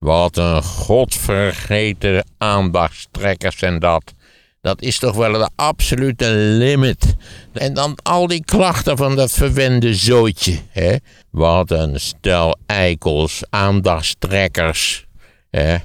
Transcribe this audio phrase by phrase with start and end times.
[0.00, 4.14] Wat een godvergeten aandachtstrekkers en dat.
[4.60, 7.16] Dat is toch wel de absolute limit.
[7.52, 10.58] En dan al die klachten van dat verwende zootje.
[10.68, 10.96] Hè?
[11.30, 15.06] Wat een stel eikels, aandachtstrekkers.
[15.50, 15.76] Hè?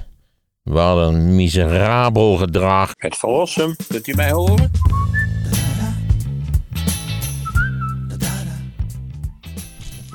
[0.62, 2.92] Wat een miserabel gedrag.
[2.96, 4.70] Het verlossen, kunt u mij horen?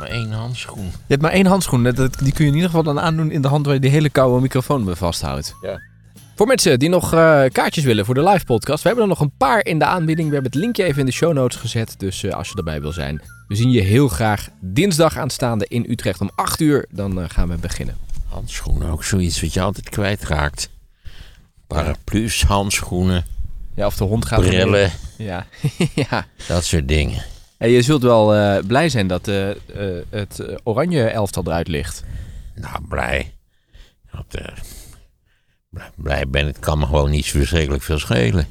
[0.01, 0.83] Maar één handschoen.
[0.85, 1.83] Je hebt maar één handschoen.
[1.83, 3.89] Dat- Die kun je in ieder geval dan aandoen in de hand waar je die
[3.89, 5.53] hele koude microfoon mee vasthoudt.
[5.61, 5.79] Ja.
[6.35, 9.19] Voor mensen die nog eh, kaartjes willen voor de live podcast, we hebben er nog
[9.19, 10.27] een paar in de aanbieding.
[10.27, 12.81] We hebben het linkje even in de show notes gezet, dus eh, als je erbij
[12.81, 13.21] wil zijn.
[13.47, 16.85] We zien je heel graag dinsdag aanstaande in Utrecht om 8 uur.
[16.91, 17.95] Dan eh, gaan we beginnen.
[18.27, 20.69] Handschoenen, ook zoiets wat je altijd kwijtraakt.
[21.67, 23.25] Paraplu's, handschoenen,
[23.75, 24.39] Ja, of de hond gaat...
[24.39, 25.45] brillen, Ja.
[26.09, 26.25] ja.
[26.47, 27.23] dat soort dingen.
[27.61, 29.55] En je zult wel eh, blij zijn dat eh, eh,
[30.09, 32.03] het oranje elftal eruit ligt.
[32.55, 33.33] Nou, blij.
[35.95, 36.55] Blij- ben ik.
[36.55, 38.47] Het kan me gewoon niet zo verschrikkelijk veel schelen.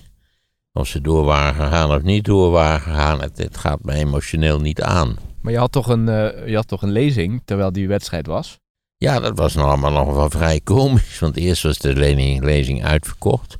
[0.72, 3.20] Of ze door waren gegaan of niet door waren gegaan.
[3.20, 5.16] Het, het gaat me emotioneel niet aan.
[5.40, 6.06] Maar je had toch een,
[6.46, 8.58] je had toch een lezing terwijl die wedstrijd was?
[8.96, 11.18] Ja, dat was nog allemaal nog wel vrij komisch.
[11.18, 13.58] Want eerst was de lezing, lezing uitverkocht.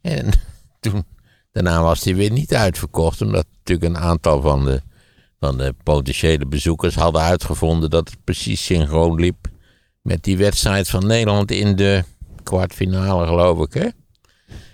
[0.00, 0.30] En
[0.80, 1.04] toen,
[1.52, 3.22] daarna was die weer niet uitverkocht.
[3.22, 4.82] Omdat natuurlijk een aantal van de,
[5.40, 9.48] van de potentiële bezoekers hadden uitgevonden dat het precies synchroon liep
[10.02, 12.04] met die wedstrijd van Nederland in de
[12.42, 13.74] kwartfinale, geloof ik.
[13.74, 13.88] Hè?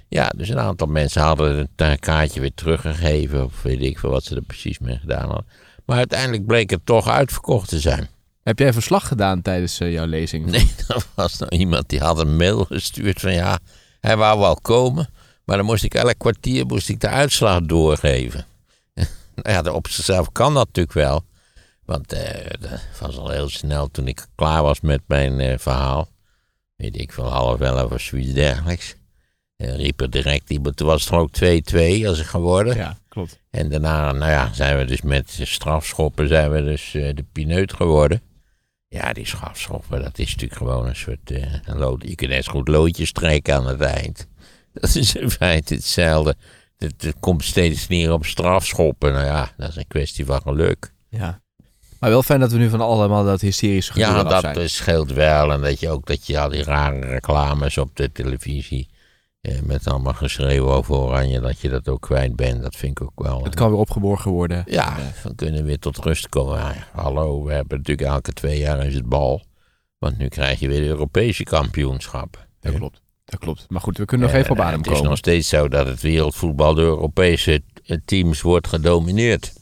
[0.09, 3.45] Ja, dus een aantal mensen hadden het kaartje weer teruggegeven.
[3.45, 5.47] Of weet ik veel wat ze er precies mee gedaan hadden.
[5.85, 8.09] Maar uiteindelijk bleek het toch uitverkocht te zijn.
[8.43, 10.47] Heb jij verslag gedaan tijdens eh, jouw lezing?
[10.47, 13.59] Nee, er was nou iemand die had een mail gestuurd van ja,
[14.01, 15.09] hij wou wel komen,
[15.45, 18.47] maar dan moest ik elk kwartier moest ik de uitslag doorgeven.
[19.35, 21.25] Nou ja, op zichzelf kan dat natuurlijk wel,
[21.85, 26.09] want eh, dat was al heel snel toen ik klaar was met mijn eh, verhaal,
[26.77, 28.95] weet ik van half elf of zoiets dergelijks.
[29.63, 32.77] Eh, riep er direct iemand, toen was het ook 2-2 als ik geworden.
[32.77, 33.41] Ja, klopt.
[33.51, 37.73] En daarna, nou ja, zijn we dus met strafschoppen zijn we dus eh, de pineut
[37.73, 38.23] geworden.
[38.89, 41.31] Ja, die strafschoppen, dat is natuurlijk gewoon een soort
[41.65, 42.03] een lood.
[42.09, 44.27] Je kunt net goed loodjes trekken aan het eind.
[44.73, 46.37] Dat is in feite hetzelfde.
[46.83, 49.13] Het, het komt steeds neer op strafschoppen.
[49.13, 50.93] Nou ja, dat is een kwestie van geluk.
[51.09, 51.41] Ja.
[52.01, 54.71] Maar wel fijn dat we nu van allemaal dat hysterische gevoel Ja, dat zijn.
[54.71, 55.53] scheelt wel.
[55.53, 58.89] En dat je ook dat je al die rare reclames op de televisie.
[59.41, 62.63] Eh, met allemaal geschreeuw over oranje, dat je dat ook kwijt bent.
[62.63, 63.45] Dat vind ik ook wel.
[63.45, 64.63] Het kan weer opgeborgen worden.
[64.67, 66.59] Ja, we kunnen weer tot rust komen.
[66.59, 69.43] Ja, hallo, we hebben natuurlijk elke twee jaar is het bal.
[69.99, 72.47] Want nu krijg je weer de Europese kampioenschap.
[72.61, 73.01] Dat klopt.
[73.33, 73.67] Dat klopt.
[73.69, 75.09] Maar goed, we kunnen nog even op adem Het is komen.
[75.09, 79.53] nog steeds zo dat het wereldvoetbal door Europese eh, teams wordt gedomineerd.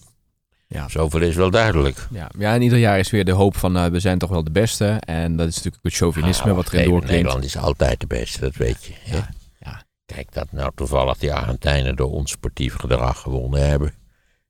[0.67, 0.89] Ja.
[0.89, 2.07] Zoveel is wel duidelijk.
[2.11, 4.45] Ja, ja, en ieder jaar is weer de hoop van eh, we zijn toch wel
[4.45, 4.87] de beste.
[4.87, 7.11] En dat is natuurlijk het chauvinisme Ah, wat erin doorklinkt.
[7.11, 8.93] Nederland is altijd de beste, dat weet je.
[9.05, 9.83] Ja, ja.
[10.07, 13.95] Kijk, dat nou toevallig die Argentijnen door ons sportief gedrag gewonnen hebben.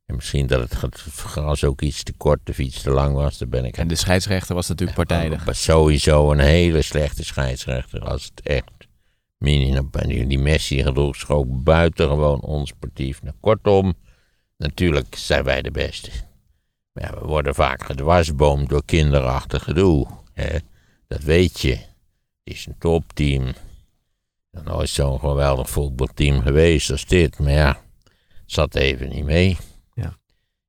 [0.07, 0.75] En misschien dat het
[1.15, 3.95] gras ook iets te kort of iets te lang was, daar ben ik En de
[3.95, 5.45] scheidsrechter was natuurlijk partijdig.
[5.45, 8.01] Maar sowieso een hele slechte scheidsrechter.
[8.01, 8.71] Als het echt
[10.29, 10.87] die, Messi
[11.29, 13.23] ook buitengewoon onsportief.
[13.23, 13.95] Nou, kortom,
[14.57, 16.11] natuurlijk zijn wij de beste.
[16.93, 20.07] Maar ja, we worden vaak gedwarsboomd door kinderachtig gedoe.
[20.33, 20.59] Hè?
[21.07, 21.71] Dat weet je.
[21.71, 23.47] Het is een topteam.
[23.47, 23.55] Er
[24.61, 27.39] is nooit zo'n geweldig voetbalteam geweest als dit.
[27.39, 29.57] Maar ja, het zat even niet mee.
[29.95, 30.19] Ja.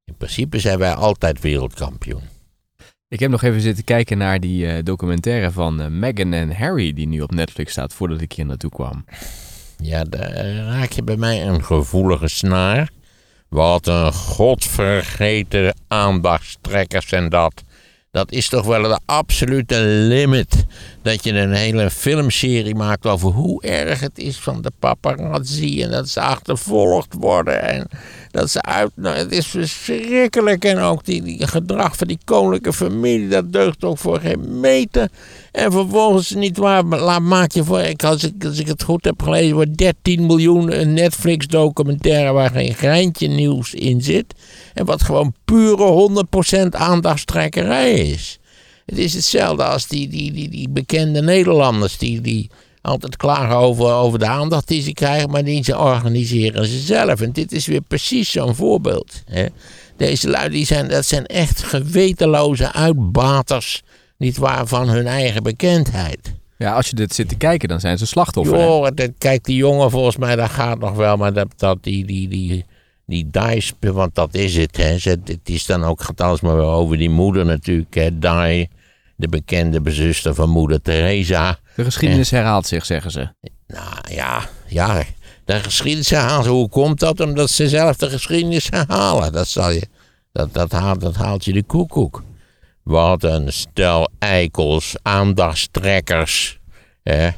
[0.03, 2.30] In principe zijn wij altijd wereldkampioen.
[3.11, 6.93] Ik heb nog even zitten kijken naar die eh, documentaire van eh, Meghan en Harry,
[6.93, 9.05] die nu op Netflix staat, voordat ik hier naartoe kwam.
[9.77, 12.89] Ja, daar raak je bij mij een gevoelige snaar.
[13.49, 17.63] Wat een godvergeten aandachtstrekkers en dat.
[18.11, 20.65] Dat is toch wel de absolute limit.
[21.01, 25.83] Dat je een hele filmserie maakt over hoe erg het is van de paparazzi.
[25.83, 27.61] En dat ze achtervolgd worden.
[27.61, 27.87] En
[28.31, 28.91] dat ze uit.
[28.95, 30.65] Nou, het is verschrikkelijk.
[30.65, 33.27] En ook die, gedrag van die koninklijke familie.
[33.27, 35.09] Dat deugt ook voor geen meter.
[35.51, 36.83] En vervolgens niet waar.
[36.83, 37.79] Laat, maak je voor.
[37.79, 39.55] Ik, als, ik, als ik het goed heb gelezen.
[39.55, 42.31] Wordt 13 miljoen een Netflix documentaire.
[42.31, 44.33] Waar geen greintje nieuws in zit.
[44.73, 46.25] En wat gewoon pure
[46.65, 48.39] 100% aandachtstrekkerij is.
[48.91, 52.49] Het is hetzelfde als die, die, die, die bekende Nederlanders die, die
[52.81, 57.21] altijd klagen over, over de aandacht die ze krijgen, maar die ze organiseren ze zelf.
[57.21, 59.23] En dit is weer precies zo'n voorbeeld.
[59.25, 59.45] Hè.
[59.97, 63.81] Deze lui, die zijn, dat zijn echt gewetenloze uitbaters,
[64.17, 66.33] niet waar, van hun eigen bekendheid.
[66.57, 68.57] Ja, als je dit zit te kijken, dan zijn ze slachtoffer.
[68.59, 72.05] Joh, dat- kijk, die jongen volgens mij, dat gaat nog wel, maar dat, dat die,
[72.05, 72.65] die, die,
[73.05, 75.11] die Dice, want dat is het, hè.
[75.23, 78.19] Het is dan ook, gaat alles maar weer over die moeder natuurlijk, hè.
[78.19, 78.67] Di,
[79.21, 81.59] de bekende bezuster van moeder Teresa.
[81.75, 83.29] De geschiedenis herhaalt zich, zeggen ze.
[83.67, 85.03] Nou ja, ja,
[85.45, 86.51] de geschiedenis herhalen.
[86.51, 87.19] Hoe komt dat?
[87.19, 89.31] Omdat ze zelf de geschiedenis herhalen.
[89.31, 89.87] Dat, zal je,
[90.31, 92.23] dat, dat, haalt, dat haalt je de koekoek.
[92.83, 96.59] Wat een stel eikels, aandachtstrekkers.
[97.03, 97.29] Hè?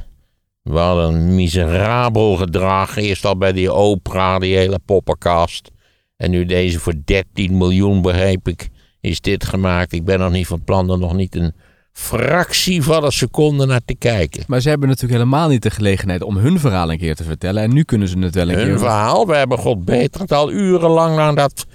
[0.62, 2.96] Wat een miserabel gedrag.
[2.96, 5.70] Eerst al bij die opera, die hele poppenkast.
[6.16, 8.68] En nu deze voor 13 miljoen, begreep ik,
[9.00, 9.92] is dit gemaakt.
[9.92, 11.54] Ik ben nog niet van plan er nog niet een
[11.94, 14.44] fractie van een seconde naar te kijken.
[14.46, 17.62] Maar ze hebben natuurlijk helemaal niet de gelegenheid om hun verhaal een keer te vertellen.
[17.62, 18.78] En nu kunnen ze het wel een Hun keer...
[18.78, 21.66] verhaal, we hebben God beter het al urenlang naar dat...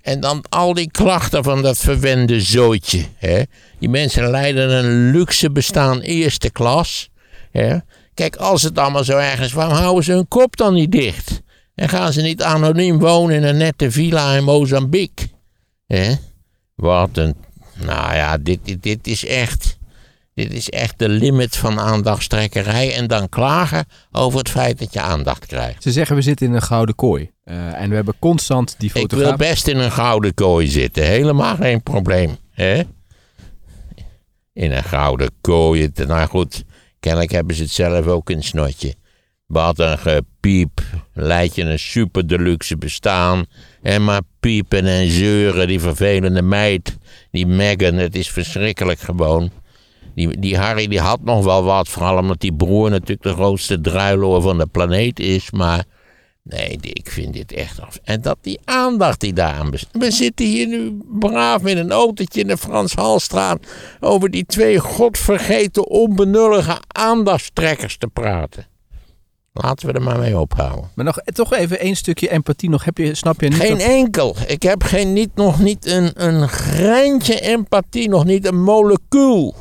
[0.00, 3.04] En dan al die klachten van dat verwende zootje.
[3.16, 3.42] Hè?
[3.78, 7.10] Die mensen leiden een luxe bestaan eerste klas.
[7.50, 7.76] Hè?
[8.14, 11.42] Kijk, als het allemaal zo erg is, waarom houden ze hun kop dan niet dicht?
[11.74, 15.26] En gaan ze niet anoniem wonen in een nette villa in Mozambique?
[15.86, 16.14] Hè?
[16.74, 17.34] Wat een...
[17.76, 19.78] Nou ja, dit, dit, dit is echt...
[20.34, 22.94] Dit is echt de limit van aandachtstrekkerij.
[22.94, 25.82] En dan klagen over het feit dat je aandacht krijgt.
[25.82, 27.30] Ze zeggen we zitten in een gouden kooi.
[27.44, 31.04] Eh, en we hebben constant die Ik wil best in een gouden kooi zitten.
[31.04, 32.36] Helemaal geen probleem.
[32.50, 32.82] Hè?
[34.52, 35.90] In een gouden kooi.
[35.94, 36.64] Nou goed,
[37.00, 38.94] kennelijk hebben ze het zelf ook in snotje.
[39.46, 40.80] Wat een gepiep.
[41.12, 43.46] Leid je een super deluxe bestaan.
[43.86, 45.68] En maar piepen en zeuren.
[45.68, 46.96] Die vervelende meid.
[47.30, 47.94] Die Megan.
[47.94, 49.50] Het is verschrikkelijk gewoon.
[50.14, 51.88] Die, die Harry die had nog wel wat.
[51.88, 55.50] Vooral omdat die broer natuurlijk de grootste druiloor van de planeet is.
[55.50, 55.84] Maar
[56.42, 57.98] Nee, ik vind dit echt af.
[58.04, 60.02] En dat die aandacht die daaraan bestaat.
[60.02, 63.66] We zitten hier nu braaf in een autootje in de Frans Halstraat.
[64.00, 68.66] over die twee godvergeten, onbenullige aandachtstrekkers te praten.
[69.62, 70.90] Laten we er maar mee ophouden.
[70.94, 72.84] Maar nog, toch even één stukje empathie nog.
[72.84, 74.36] Heb je, snap je niet Geen dat- enkel.
[74.46, 79.54] Ik heb geen, niet, nog niet een, een greintje empathie, nog niet een molecuul.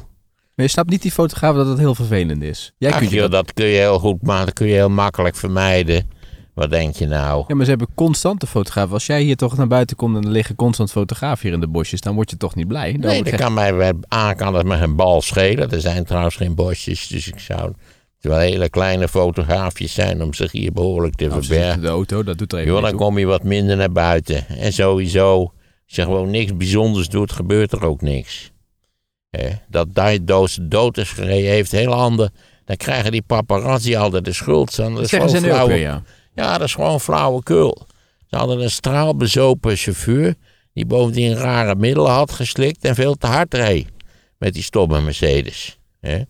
[0.55, 2.73] Maar je snapt niet die fotograaf dat het heel vervelend is.
[2.77, 3.45] Jij Ach, kunt je joh, dat...
[3.45, 6.09] dat kun je heel goed maken, dat kun je heel makkelijk vermijden.
[6.53, 7.43] Wat denk je nou?
[7.47, 8.93] Ja, maar ze hebben constante fotografen.
[8.93, 11.67] Als jij hier toch naar buiten komt en er liggen constant fotografen hier in de
[11.67, 12.91] bosjes, dan word je toch niet blij.
[12.91, 15.71] Dan Nee, dat kan mij bij A kan het me geen bal schelen.
[15.71, 17.71] Er zijn trouwens geen bosjes, dus ik zou...
[18.19, 21.81] Wel hele kleine fotograafjes zijn om zich hier behoorlijk te Nou, verbergen.
[21.81, 24.47] de auto, dat doet er even Joh, dan kom je wat minder naar buiten.
[24.47, 25.39] En sowieso,
[25.85, 28.51] als je gewoon niks bijzonders doet, gebeurt er ook niks.
[29.29, 29.87] Hè, dat
[30.21, 32.33] Doos dood is gereden heeft heel handen.
[32.65, 34.75] Dan krijgen die paparazzi altijd de schuld.
[34.75, 36.03] Dat Dat is gewoon flauwe- weer, ja.
[36.35, 37.87] ja, dat is gewoon flauwekul.
[38.27, 40.35] Ze hadden een straalbezopen chauffeur.
[40.73, 42.83] die bovendien rare middelen had geslikt.
[42.85, 43.87] en veel te hard reed.
[44.37, 45.79] met die stomme Mercedes.
[45.99, 46.21] Hè?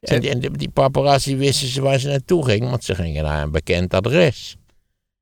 [0.00, 2.70] En, en die, die paparazzi wisten ze waar ze naartoe gingen.
[2.70, 4.56] want ze gingen naar een bekend adres.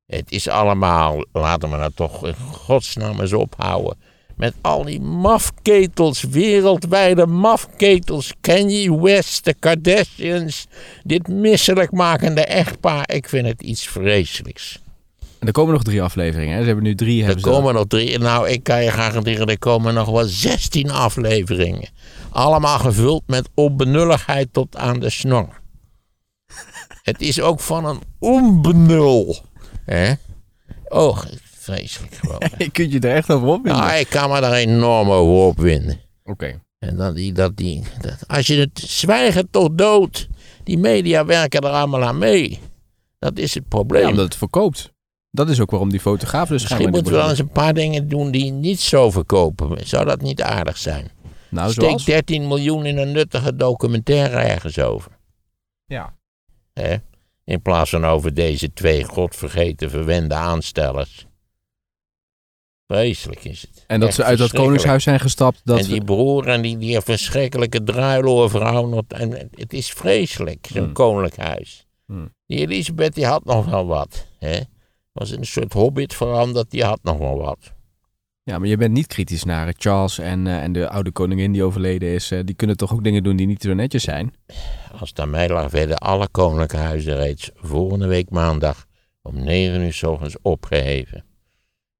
[0.06, 1.24] Het is allemaal.
[1.32, 3.96] laten we nou toch in godsnaam eens ophouden.
[4.36, 8.32] Met al die mafketels, wereldwijde mafketels.
[8.40, 10.66] Kanye West, de Kardashians.
[11.02, 13.10] Dit misselijkmakende echtpaar.
[13.10, 14.80] Ik vind het iets vreselijks.
[15.38, 16.54] En er komen nog drie afleveringen.
[16.54, 16.60] Hè?
[16.60, 17.24] Ze hebben nu drie.
[17.24, 18.18] Er komen nog drie.
[18.18, 21.88] Nou, ik kan je garanderen, er komen nog wel 16 afleveringen.
[22.30, 25.60] Allemaal gevuld met onbenulligheid tot aan de snor.
[27.02, 29.36] Het is ook van een onbenul.
[29.84, 30.12] Hè?
[30.88, 32.42] Oh, vreselijk gewoon.
[32.58, 33.82] Je kunt je er echt over opwinden.
[33.82, 36.00] Nou, ik kan me daar enorm over opwinden.
[36.24, 36.60] Oké.
[36.78, 40.28] En dat die, dat die, dat, als je het zwijgen tot dood,
[40.64, 42.58] die media werken er allemaal aan mee.
[43.18, 44.02] Dat is het probleem.
[44.02, 44.92] Ja, omdat het verkoopt.
[45.30, 48.08] Dat is ook waarom die fotograaf dus Misschien moeten we wel eens een paar dingen
[48.08, 49.86] doen die niet zo verkopen.
[49.86, 51.10] Zou dat niet aardig zijn?
[51.50, 52.04] Nou, Steek zoals...
[52.04, 55.12] 13 miljoen in een nuttige documentaire ergens over.
[55.84, 56.16] Ja.
[56.72, 56.96] Hè?
[57.44, 61.26] In plaats van over deze twee godvergeten verwende aanstellers.
[62.86, 63.84] Vreselijk is het.
[63.86, 65.60] En dat Echt ze uit dat koningshuis zijn gestapt.
[65.64, 68.86] Dat en die broer en die, die verschrikkelijke druiloorvrouw.
[68.86, 70.92] nog- En het is vreselijk, zo'n Hmm.
[70.92, 71.86] koninklijk huis.
[72.06, 72.34] Hmm.
[72.46, 74.26] Die Elisabeth die had nog wel wat.
[74.38, 74.60] Hè?
[75.18, 77.72] Was in een soort hobbit veranderd, die had nog wel wat.
[78.42, 81.62] Ja, maar je bent niet kritisch naar Charles en, eh, en de oude koningin die
[81.62, 82.30] overleden is.
[82.30, 84.34] eh, die kunnen toch ook dingen doen die niet zo netjes zijn?
[85.00, 88.86] Als het aan mij lag, werden alle koninklijke huizen reeds volgende week maandag
[89.22, 91.24] om 9 uur s ochtends opgeheven.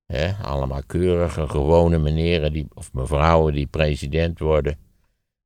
[0.07, 4.79] Hè, allemaal keurige, gewone meneren die, of mevrouwen die president worden.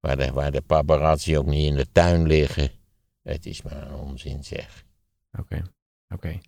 [0.00, 2.70] Waar de, waar de paparazzi ook niet in de tuin liggen.
[3.22, 4.84] Het is maar een onzin zeg.
[5.38, 5.62] Oké,
[6.08, 6.38] oké.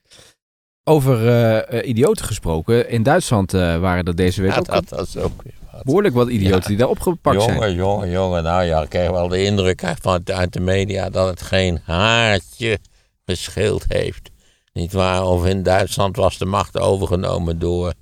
[0.84, 2.88] Over eh, eh, idioten gesproken.
[2.88, 5.84] In Duitsland eh, waren er deze week Ja, ook dat, dat is ook wat.
[5.84, 6.66] behoorlijk wat idioten Ja.
[6.68, 7.54] die daar opgepakt zijn.
[7.54, 8.42] Jongen, jongen, jongen.
[8.42, 11.80] Nou ja, ik krijg wel de indruk uit, van, uit de media dat het geen
[11.84, 12.78] haartje
[13.24, 14.30] gescheeld heeft.
[14.72, 15.24] Niet waar?
[15.24, 17.92] Of in Duitsland was de macht overgenomen door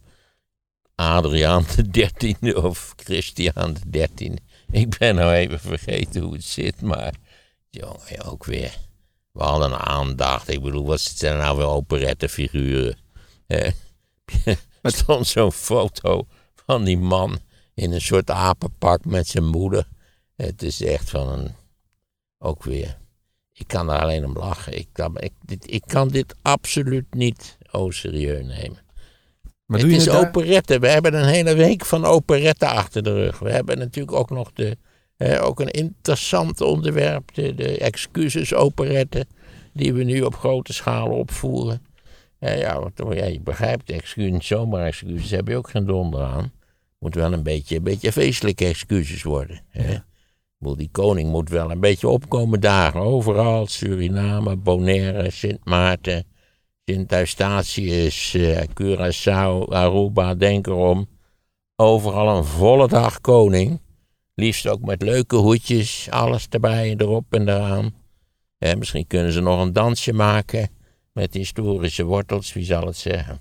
[0.94, 4.40] Adriaan de dertiende of Christian de dertiende.
[4.70, 7.14] Ik ben nou even vergeten hoe het zit, maar
[7.70, 8.74] Jongen, ook weer.
[9.32, 10.48] We hadden aandacht.
[10.48, 12.96] Ik bedoel, wat zijn nou weer operettefiguren?
[13.46, 13.68] hè?
[14.82, 16.26] Er stond zo'n foto
[16.66, 17.38] van die man
[17.74, 19.88] in een soort apenpak met zijn moeder.
[20.36, 21.54] Het is echt van een...
[22.38, 22.98] Ook weer.
[23.52, 24.78] Ik kan er alleen om lachen.
[24.78, 28.78] Ik kan, ik, dit, ik kan dit absoluut niet oh serieus nemen.
[29.66, 30.78] Maar het doe je is het daar- operette.
[30.78, 33.38] We hebben een hele week van operette achter de rug.
[33.38, 34.78] We hebben natuurlijk ook nog de,
[35.22, 37.34] eh, ook een interessant onderwerp.
[37.34, 39.26] De, de excuses operette.
[39.72, 41.82] Die we nu op grote schaal opvoeren.
[42.38, 46.52] Eh, ja, want, ja, je begrijpt, excuses, zomaar excuses heb je ook geen donder aan.
[46.98, 49.60] Moet wel een beetje, een beetje feestelijke excuses worden.
[49.68, 49.96] Hè?
[50.58, 53.00] Bedoel, Die koning moet wel een beetje opkomen dagen.
[53.00, 56.24] Overal, Suriname, Bonaire, Sint Maarten,
[56.84, 61.08] Sint Eustatius, eh, Curaçao, Aruba, denk erom.
[61.76, 63.80] Overal een volle dag koning.
[64.34, 67.94] Liefst ook met leuke hoedjes, alles erbij, erop en eraan.
[68.58, 70.68] Eh, misschien kunnen ze nog een dansje maken
[71.12, 73.40] met historische wortels, wie zal het zeggen.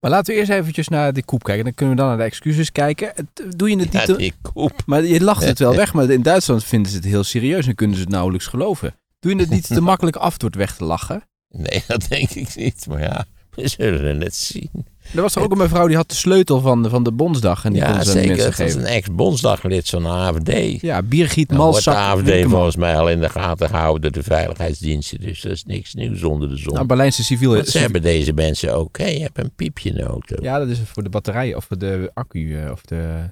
[0.00, 1.64] Maar laten we eerst eventjes naar de koep kijken.
[1.64, 3.12] Dan kunnen we dan naar de excuses kijken.
[3.56, 4.06] Doe je het Ja, niet...
[4.08, 4.82] te- die koep.
[4.86, 7.74] Maar je lacht het wel weg, maar in Duitsland vinden ze het heel serieus en
[7.74, 8.94] kunnen ze het nauwelijks geloven.
[9.20, 11.22] Doe je het niet te makkelijk af door het weg te lachen?
[11.48, 14.70] Nee, dat denk ik niet, maar ja, we zullen het zien.
[15.14, 17.72] Er was er ook een mevrouw die had de sleutel van, van de Bondsdag en
[17.72, 18.44] die kon Ja, ze aan de zeker.
[18.44, 20.80] Dat is een ex-bondsdaglid van de AFD.
[20.80, 21.94] Ja, Birgit Dan wordt de.
[21.94, 25.20] AFD volgens mij al in de gaten gehouden door de veiligheidsdiensten.
[25.20, 26.74] Dus dat is niks nieuws onder de zon.
[26.74, 27.54] Nou, Berlijnse civiele...
[27.54, 28.98] Want ze hebben deze mensen ook.
[28.98, 30.36] Hé, je hebt een piepje in de auto.
[30.40, 33.30] Ja, dat is voor de batterijen of voor de accu eh, of de,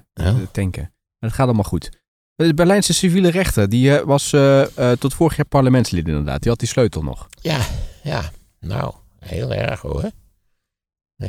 [0.51, 0.81] tanken.
[0.81, 1.89] Maar dat gaat allemaal goed.
[2.35, 6.41] De Berlijnse civiele rechter, die eh, was eh, tot vorig jaar parlementslid inderdaad.
[6.41, 7.27] Die had die sleutel nog.
[7.41, 7.59] Ja,
[8.03, 8.31] ja.
[8.59, 10.11] Nou, heel erg hoor.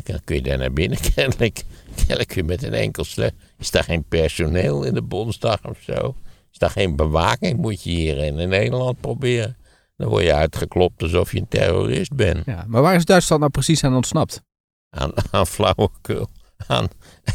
[0.01, 0.99] Dan kun- je daar naar binnen.
[1.15, 1.63] Kennelijk,
[1.97, 3.39] kennelijk kun je met een enkel sleutel.
[3.59, 6.15] Is daar geen personeel in de Bondsdag of zo?
[6.53, 7.59] Is daar geen bewaking?
[7.59, 9.57] Moet je hier in Nederland proberen.
[9.97, 12.45] Dan word je uitgeklopt alsof je een terrorist bent.
[12.47, 14.43] Ja, maar waar is Duitsland nou precies aan ontsnapt?
[14.91, 16.29] aan, aan flauwekul.
[16.67, 16.89] Aan,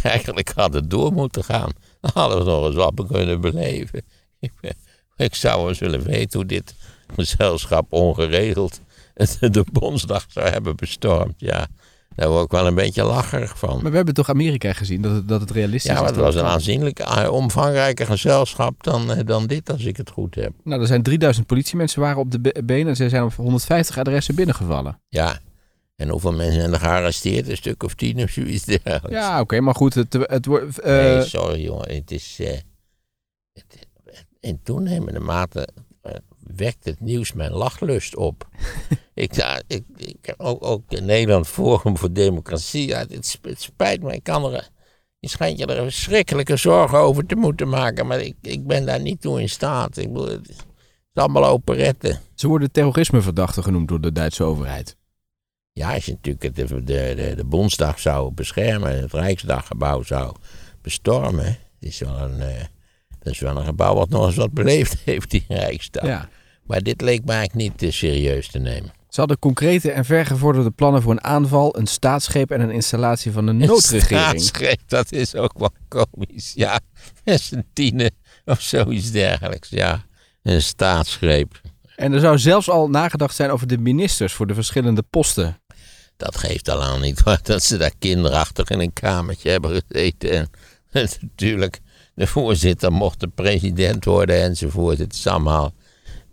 [0.04, 1.70] eigenlijk had het door moeten gaan.
[2.02, 4.02] Dan hadden we nog eens wat kunnen beleven.
[4.40, 4.76] Ik, ben-
[5.16, 6.76] ik zou wel eens willen weten hoe dit
[7.16, 8.82] gezelschap ongeregeld
[9.40, 11.34] de Bondsdag zou hebben bestormd.
[11.38, 11.68] Ja,
[12.18, 13.80] daar word ik wel een beetje lacherig van.
[13.82, 16.00] Maar we hebben toch Amerika gezien, dat het, dat het realistisch Ja, is.
[16.00, 20.10] maar het was een aanzienlijk eh, omvangrijker gezelschap dan, eh, dan dit, als ik het
[20.10, 20.52] goed heb.
[20.64, 23.98] Nou, er zijn 3000 politiemensen waren op de be- benen en ze zijn op 150
[23.98, 25.00] adressen binnengevallen.
[25.10, 25.40] Ja,
[25.96, 27.50] en hoeveel mensen zijn er gearresteerd?
[27.50, 29.10] Een stuk of tien of zoiets dergelijks.
[29.10, 30.80] Ja, oké, maar goed, het, het wordt...
[30.80, 31.96] eh, Nee, sorry jongen.
[31.96, 32.38] Het is.
[33.54, 33.88] het-
[34.40, 35.68] in toenemende mate
[36.56, 38.48] wekt het nieuws mijn lachlust op.
[39.14, 42.88] ik, ja, ik, ik heb ook, ook in Nederland Forum voor Democratie.
[42.88, 44.70] Ja, het, sp- het spijt me, ik kan er.
[45.20, 49.02] Je schijnt je er verschrikkelijke zorgen over te moeten maken, maar ik, ik ben daar
[49.02, 49.98] niet toe in staat.
[49.98, 50.56] Ik bedoel, het is
[51.14, 52.22] allemaal operetten.
[52.36, 54.98] Ze worden terrorismeverdachten genoemd door de Duitse overheid.
[55.74, 60.36] Ja, als je natuurlijk de, de, de, de Bondsdag zou beschermen, het Rijksdaggebouw zou
[60.82, 61.46] bestormen.
[61.46, 62.64] Het is wel een, eh,
[63.28, 66.06] dat is wel een gebouw wat nog eens wat beleefd heeft, die Rijksdag.
[66.06, 66.30] Ja.
[66.64, 68.92] Maar dit leek me eigenlijk niet te serieus te nemen.
[69.10, 73.48] Ze hadden concrete en vergevorderde plannen voor een aanval, een staatsgreep en een installatie van
[73.48, 74.06] een noodregering.
[74.06, 76.52] Staatsgreep, dat is ook wel komisch.
[76.56, 76.80] Ja,
[77.74, 78.12] tienen
[78.46, 79.70] of zoiets dergelijks.
[79.70, 80.06] Ja,
[80.44, 81.62] een staatsgreep.
[81.96, 85.62] En er zou zelfs al nagedacht zijn over de ministers voor de verschillende posten.
[86.18, 90.32] Dat geeft al aan niet waar dat ze daar kinderachtig in een kamertje hebben gezeten.
[90.32, 90.50] En,
[90.92, 91.80] en natuurlijk,
[92.18, 94.98] de voorzitter mocht de president worden enzovoort.
[94.98, 95.74] Het is allemaal,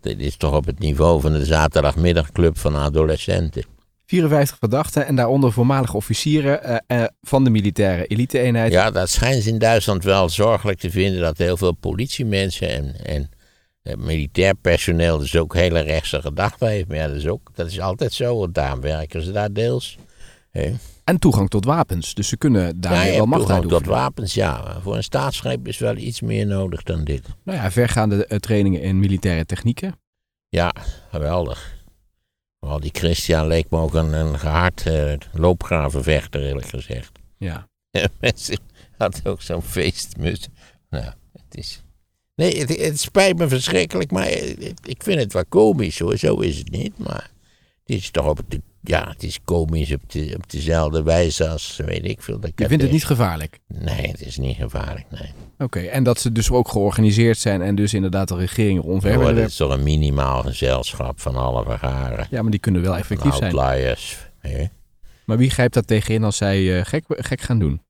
[0.01, 3.63] dit is toch op het niveau van de zaterdagmiddagclub van adolescenten.
[4.05, 8.71] 54 verdachten en daaronder voormalige officieren eh, eh, van de militaire elite-eenheid.
[8.71, 13.05] Ja, dat schijnt ze in Duitsland wel zorgelijk te vinden dat heel veel politiemensen en,
[13.05, 13.29] en
[13.81, 16.87] eh, militair personeel dus ook hele rechtse gedachten heeft.
[16.87, 19.97] Maar ja, dat is, ook, dat is altijd zo, want daarom werken ze daar deels.
[21.05, 22.13] En toegang tot wapens.
[22.13, 24.81] Dus ze kunnen Ja, daarmee je wel macht toegang tot wapens, ja.
[24.81, 27.27] Voor een staatsgreep is wel iets meer nodig dan dit.
[27.43, 29.99] Nou ja, vergaande eh, trainingen in militaire technieken.
[30.49, 30.73] Ja,
[31.11, 31.75] geweldig.
[32.59, 37.11] Vooral die Christian leek me ook een, een gehard eh, loopgravenvechter, eerlijk gezegd.
[37.37, 37.67] Ja.
[37.91, 38.57] En mensen
[38.97, 40.47] had ook zo'n feestmus.
[40.89, 41.83] Nou, het is...
[42.35, 46.17] Nee, het, het spijt me verschrikkelijk, maar ik ik vind het wel komisch hoor.
[46.17, 47.31] Zo is het niet, maar
[47.83, 48.59] het is toch op het...
[48.87, 52.39] Ja, het is komisch op, de, op dezelfde wijze als, weet ik veel.
[52.39, 53.59] Dat Je vindt het niet gevaarlijk.
[53.67, 55.33] Nee, het is niet gevaarlijk, nee.
[55.57, 59.35] Oké, en dat ze dus ook georganiseerd zijn en dus inderdaad de regering onver willen
[59.35, 62.27] het is toch een minimaal gezelschap van alle vergaren.
[62.29, 63.55] Ja, maar die kunnen wel effectief zijn.
[63.55, 64.17] outliers.
[64.39, 64.65] hè.
[65.25, 67.81] Maar wie grijpt daar tegenin als zij eh, gek, gek gaan doen?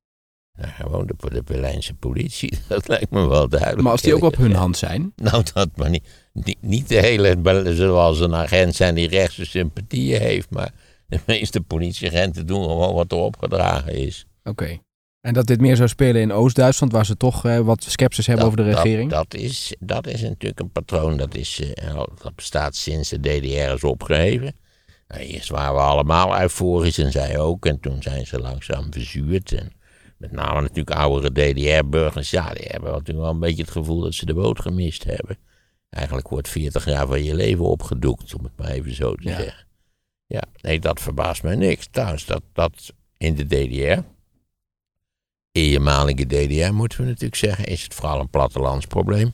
[0.55, 3.81] Nou, gewoon de, de Berlijnse politie, dat lijkt me wel duidelijk.
[3.81, 5.13] Maar als die ook op hun hand zijn.
[5.15, 10.21] Nou, dat maar niet, niet, niet de hele, zoals een agent zijn die rechtse sympathieën
[10.21, 10.71] heeft, maar
[11.17, 14.25] de meeste politieagenten doen gewoon wat er opgedragen is.
[14.43, 14.77] Oké.
[15.21, 18.45] En dat dit meer zou spelen in Oost-Duitsland, waar ze toch eh, wat sceptisch hebben
[18.45, 19.09] over de regering?
[19.09, 23.19] Dat, dat, is, dat is natuurlijk een patroon, dat, is, eh, dat bestaat sinds de
[23.19, 24.55] DDR is opgeheven.
[25.07, 29.51] Nou, eerst waren we allemaal euforisch en zij ook, en toen zijn ze langzaam verzuurd.
[29.51, 29.71] En
[30.17, 34.13] met name natuurlijk oudere DDR-burgers, ja, die hebben natuurlijk wel een beetje het gevoel dat
[34.13, 35.37] ze de boot gemist hebben.
[35.89, 39.35] Eigenlijk wordt 40 jaar van je leven opgedoekt, om het maar even zo te Ja.
[39.35, 39.65] zeggen.
[40.27, 41.87] Ja, nee, dat verbaast mij niks.
[41.91, 43.99] Trouwens, dat, dat in de DDR,
[45.51, 49.33] eenmalige DDR moeten we natuurlijk zeggen, is het vooral een plattelandsprobleem.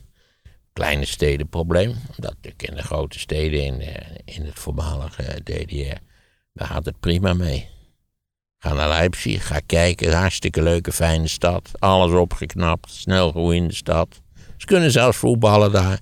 [0.72, 1.88] Kleine stedenprobleem.
[1.88, 5.96] Omdat natuurlijk in de grote steden, in, eh, in het voormalige DDR,
[6.52, 7.68] daar gaat het prima mee.
[8.58, 11.70] Ga naar Leipzig, ga kijken, hartstikke leuke, fijne stad.
[11.78, 14.22] Alles opgeknapt, snel groeiende stad.
[14.56, 16.00] Ze kunnen zelfs voetballen daar.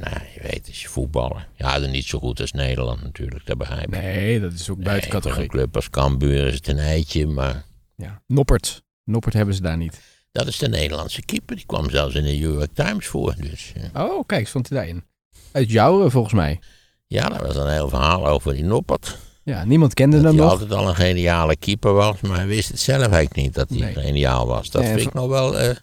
[0.00, 1.46] Nou, ja, je weet, als je voetballen.
[1.56, 4.02] Ja, dan niet zo goed als Nederland natuurlijk, dat begrijp ik.
[4.02, 5.42] Nee, dat is ook buiten Nee, voor categorie.
[5.42, 7.64] Een club als Cambuur is het een eitje, maar
[7.96, 8.22] Ja.
[8.26, 8.82] Noppert.
[9.04, 10.00] Noppert hebben ze daar niet.
[10.32, 11.56] dat is de Nederlandse keeper.
[11.56, 13.34] Die kwam zelfs in de New York Times voor.
[13.38, 15.04] Dus eh, Oh, kijk, stond hij daarin.
[15.52, 16.60] Uit Jouren volgens mij.
[17.06, 19.18] ja, daar was een heel verhaal over die Noppert.
[19.42, 20.52] Ja, niemand kende Dat hem hij nog.
[20.52, 23.78] altijd al een geniale keeper was, maar hij wist het zelf eigenlijk niet dat hij
[23.78, 23.94] Nee.
[23.94, 24.70] geniaal was.
[24.70, 25.76] Dat Nee, vind ik nog wel eh,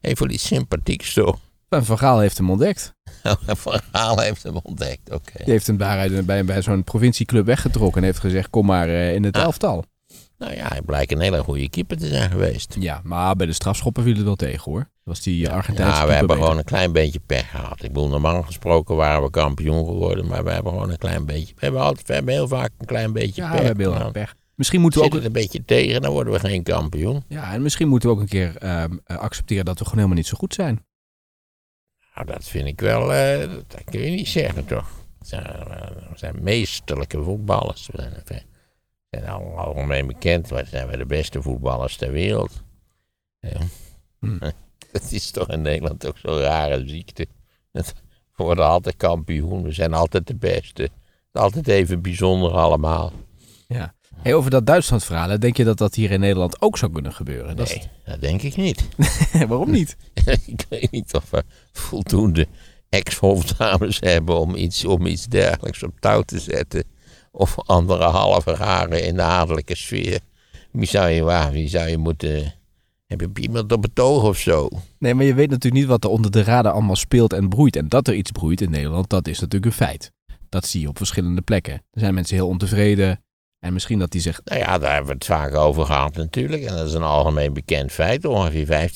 [0.00, 1.38] even iets sympathieks zo.
[1.68, 2.94] En Van Gaal heeft hem ontdekt.
[3.46, 5.32] Van Gaal heeft hem ontdekt, oké.
[5.44, 9.14] Die heeft hem daaruit bij, bij zo'n provincieclub weggetrokken en heeft gezegd: kom maar eh,
[9.14, 9.42] in het Ah.
[9.42, 9.84] elftal.
[10.38, 12.76] Nou ja, hij blijkt een hele goede keeper te zijn geweest.
[12.78, 14.90] Ja, maar bij de strafschoppen viel het wel tegen hoor.
[15.04, 16.42] Was die Argentijnse Ja, we hebben beter.
[16.42, 17.82] gewoon een klein beetje pech gehad.
[17.82, 21.54] Ik bedoel, normaal gesproken waren we kampioen geworden, maar we hebben gewoon een klein beetje.
[21.54, 23.60] We hebben, altijd, we hebben heel vaak een klein beetje Ja, pech.
[23.60, 24.34] we hebben heel Nou, erg pech.
[24.54, 27.22] Misschien moeten we ook, het een beetje tegen, dan worden we geen kampioen.
[27.28, 30.18] ja, en misschien moeten we ook een keer ehm, eh, accepteren dat we gewoon helemaal
[30.18, 30.86] niet zo goed zijn.
[32.18, 34.88] Nou, dat vind ik wel, eh, dat kun je niet zeggen toch.
[35.18, 37.86] We zijn, eh, zijn meesterlijke voetballers.
[37.92, 38.42] We zijn, we
[39.10, 42.62] zijn al- algemeen bekend, we zijn we de beste voetballers ter wereld.
[43.40, 43.58] Ja.
[44.20, 44.38] Hm.
[44.92, 47.26] Dat is toch in Nederland ook zo'n rare ziekte.
[47.72, 47.94] Dat-
[48.36, 50.88] We worden altijd kampioen, we zijn altijd de beste.
[51.32, 53.12] Altijd even bijzonder allemaal.
[53.68, 53.94] Ja.
[54.22, 57.56] Hey, over dat Duitsland-verhaal, denk je dat dat hier in Nederland ook zou kunnen gebeuren?
[57.56, 58.88] Dat Nee, dat denk ik niet.
[59.48, 59.96] Waarom niet?
[60.46, 62.46] ik weet niet of we voldoende
[62.88, 66.84] ex-hofdames hebben om iets, om iets dergelijks op touw te zetten.
[67.30, 70.20] Of andere halve haren in de adellijke sfeer.
[70.70, 72.54] Wie zou je, waar, wie zou je moeten...
[73.06, 74.68] Heb je iemand op het oog of zo?
[74.98, 77.76] Nee, maar je weet natuurlijk niet wat er onder de radar allemaal speelt en broeit.
[77.76, 80.12] En dat er iets broeit in Nederland, dat is natuurlijk een feit.
[80.48, 81.72] Dat zie je op verschillende plekken.
[81.72, 83.22] Er zijn mensen heel ontevreden.
[83.60, 86.62] En misschien dat die zegt, Nou ja, daar hebben we het vaak over gehad natuurlijk.
[86.62, 88.24] En dat is een algemeen bekend feit.
[88.24, 88.90] Ongeveer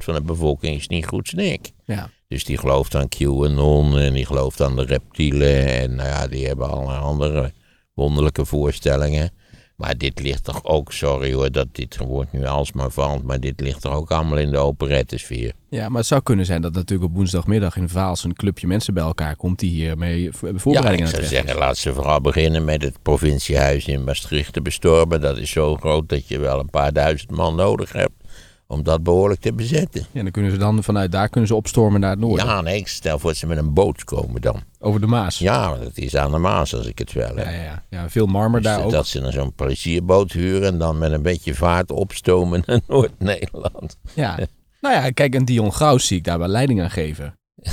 [0.00, 1.72] 15% van de bevolking is niet goed snik.
[1.84, 5.66] ja, Dus die gelooft aan QAnon en die gelooft aan de reptielen.
[5.66, 7.52] En nou ja, die hebben allerlei andere
[7.94, 9.30] wonderlijke voorstellingen.
[9.82, 13.22] Maar dit ligt toch ook, sorry hoor, dat dit woord nu alsmaar valt.
[13.22, 15.52] Maar dit ligt toch ook allemaal in de operettesfeer.
[15.68, 18.94] ja, maar het zou kunnen zijn dat natuurlijk op woensdagmiddag in Vaals een clubje mensen
[18.94, 22.64] bij elkaar komt die hiermee vo- Ja, voorbereidingen ik zou zeggen, laat ze vooral beginnen
[22.64, 25.20] met het provinciehuis in Maastricht te bestormen.
[25.20, 28.12] Dat is zo groot dat je wel een paar duizend man nodig hebt
[28.72, 30.06] om dat behoorlijk te bezetten.
[30.12, 32.46] Ja, dan kunnen ze dan vanuit daar kunnen ze opstormen naar het noorden.
[32.46, 34.60] Ja, nee, ik stel voor dat ze met een boot komen dan.
[34.78, 35.38] Over de Maas.
[35.38, 37.44] Ja, dat is aan de Maas als ik het wel heb.
[37.46, 37.82] ja, ja, ja.
[37.90, 38.92] ja veel marmer Dus daar dat- ook.
[38.92, 43.96] Dat ze dan zo'n plezierboot huren en dan met een beetje vaart opstomen naar Noord-Nederland.
[44.14, 44.38] Ja.
[44.80, 47.34] Nou ja, kijk, en Dion Graus zie ik daar wel leiding aan geven.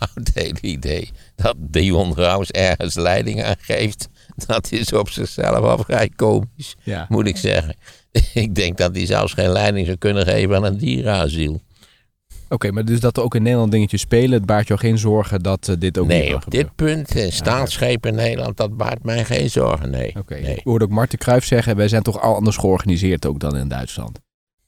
[0.00, 4.08] Nou, het hele idee dat Dion Graus ergens leiding aan geeft,
[4.46, 7.06] dat is op zichzelf al vrij komisch, Ja.
[7.08, 7.76] moet ik zeggen.
[8.34, 11.60] Ik denk dat hij zelfs geen leiding zou kunnen geven aan een dierenasiel.
[12.48, 15.42] Oké, maar dus dat er ook in Nederland dingetjes spelen, het baart jou geen zorgen
[15.42, 16.70] dat eh, dit ook Nee, kan op gebeuren?
[16.76, 20.12] dit punt, eh, staatsschepen in Nederland, dat baart mij geen zorgen, nee.
[20.18, 20.54] Oké, nee.
[20.56, 23.68] ik hoorde ook Marten Kruijf zeggen, wij zijn toch al anders georganiseerd ook dan in
[23.68, 24.20] Duitsland.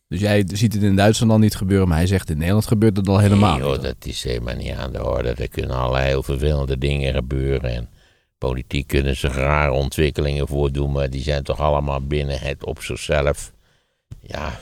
[0.08, 2.96] Dus jij ziet het in Duitsland al niet gebeuren, maar hij zegt in Nederland gebeurt
[2.96, 5.28] het al helemaal Nee, joh, dat is helemaal niet aan de orde.
[5.28, 7.74] Er kunnen allerlei heel vervelende dingen gebeuren.
[7.74, 7.88] En
[8.48, 13.52] politiek kunnen zich rare ontwikkelingen voordoen, maar die zijn toch allemaal binnen het op zichzelf,
[14.20, 14.60] ja,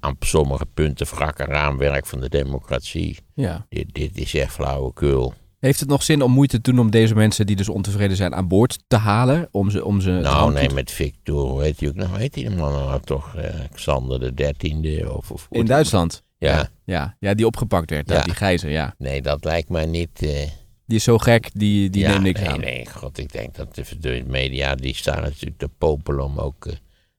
[0.00, 3.18] aan sommige punten wrakke raamwerk van de democratie.
[3.34, 3.66] Ja.
[3.68, 5.34] Dit, dit is echt flauwekul.
[5.58, 8.34] Heeft het nog zin om moeite te doen om deze mensen die dus ontevreden zijn
[8.34, 9.48] aan boord te halen?
[9.50, 12.08] Om ze, om ze Nou, nee, met Victor, hoe heet hij ook nog?
[12.08, 13.36] Hoe heet die man nou toch?
[13.36, 16.22] eh, Xander de dertiende of, of In Duitsland?
[16.38, 18.22] Ja, Ja, ja die opgepakt werd, ja.
[18.22, 18.94] Die gijzer, ja.
[18.98, 20.22] nee, dat lijkt mij niet...
[20.22, 20.48] eh,
[20.86, 22.60] Die is zo gek, die, die ja, neemt niks nee, aan.
[22.60, 26.66] Nee, god, ik denk dat de, de media, die staan natuurlijk te popelen om ook...
[26.66, 26.72] eh,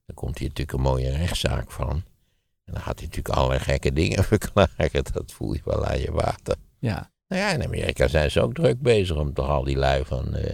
[0.05, 2.03] daar komt hier natuurlijk een mooie rechtszaak van.
[2.65, 5.03] En dan gaat hij natuurlijk allerlei gekke dingen verklaren.
[5.13, 6.55] Dat voel je wel aan je water.
[6.79, 7.11] Ja.
[7.27, 10.35] Nou ja, in Amerika zijn ze ook druk bezig om toch al die lui van,
[10.35, 10.53] eh,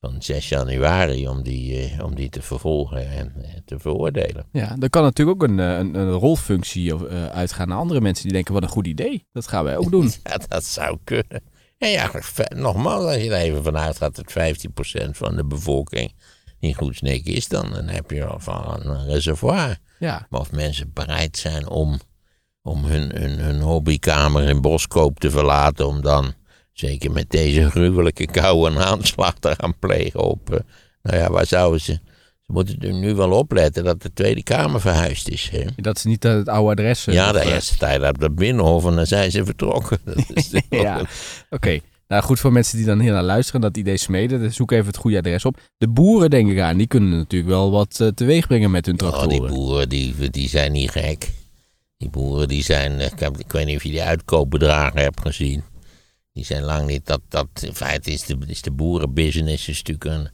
[0.00, 3.32] van 6 januari, om die, eh, om die te vervolgen en
[3.64, 4.46] te veroordelen.
[4.52, 6.94] ja, er kan natuurlijk ook een, een, een rolfunctie
[7.32, 9.26] uitgaan naar andere mensen die denken, wat een goed idee.
[9.32, 10.10] Dat gaan wij ook doen.
[10.24, 11.42] Ja, dat zou kunnen.
[11.78, 12.10] En ja,
[12.54, 14.32] nogmaals, als je er even vanuit gaat dat
[15.06, 16.12] 15% van de bevolking
[16.60, 19.78] niet goed snik is, dan, dan heb je al van een reservoir.
[19.98, 22.00] Ja, Maar of mensen bereid zijn om,
[22.62, 26.34] om hun, hun, hun hobbykamer in Boskoop te verlaten, om dan
[26.72, 30.54] zeker met deze gruwelijke kou een aanslag te gaan plegen op.
[30.54, 30.60] eh,
[31.02, 32.00] nou ja, waar zouden ze.
[32.48, 35.48] Ze moeten er nu wel opletten dat de Tweede Kamer verhuisd is.
[35.52, 35.64] Hè?
[35.76, 37.06] dat is niet het oude adres.
[37.06, 39.98] eh, Ja, de eerste tijd op de Binnenhof en dan zijn ze vertrokken.
[40.70, 41.00] Ja,
[41.50, 41.78] oké.
[42.08, 44.40] Nou, goed voor mensen die dan hier naar luisteren, dat idee smeden.
[44.40, 45.60] Dus zoek even het goede adres op.
[45.78, 49.00] De boeren, denk ik aan, die kunnen natuurlijk wel wat eh, teweeg brengen met hun
[49.02, 49.28] Oh, tractoren.
[49.28, 51.30] die boeren die, die zijn niet gek.
[51.96, 55.20] Die boeren die zijn, eh, ik, heb- ik weet niet of je die uitkoopbedragen hebt
[55.20, 55.62] gezien.
[56.32, 60.28] Die zijn lang niet, dat, dat in feite is de, is de boerenbusiness natuurlijk een,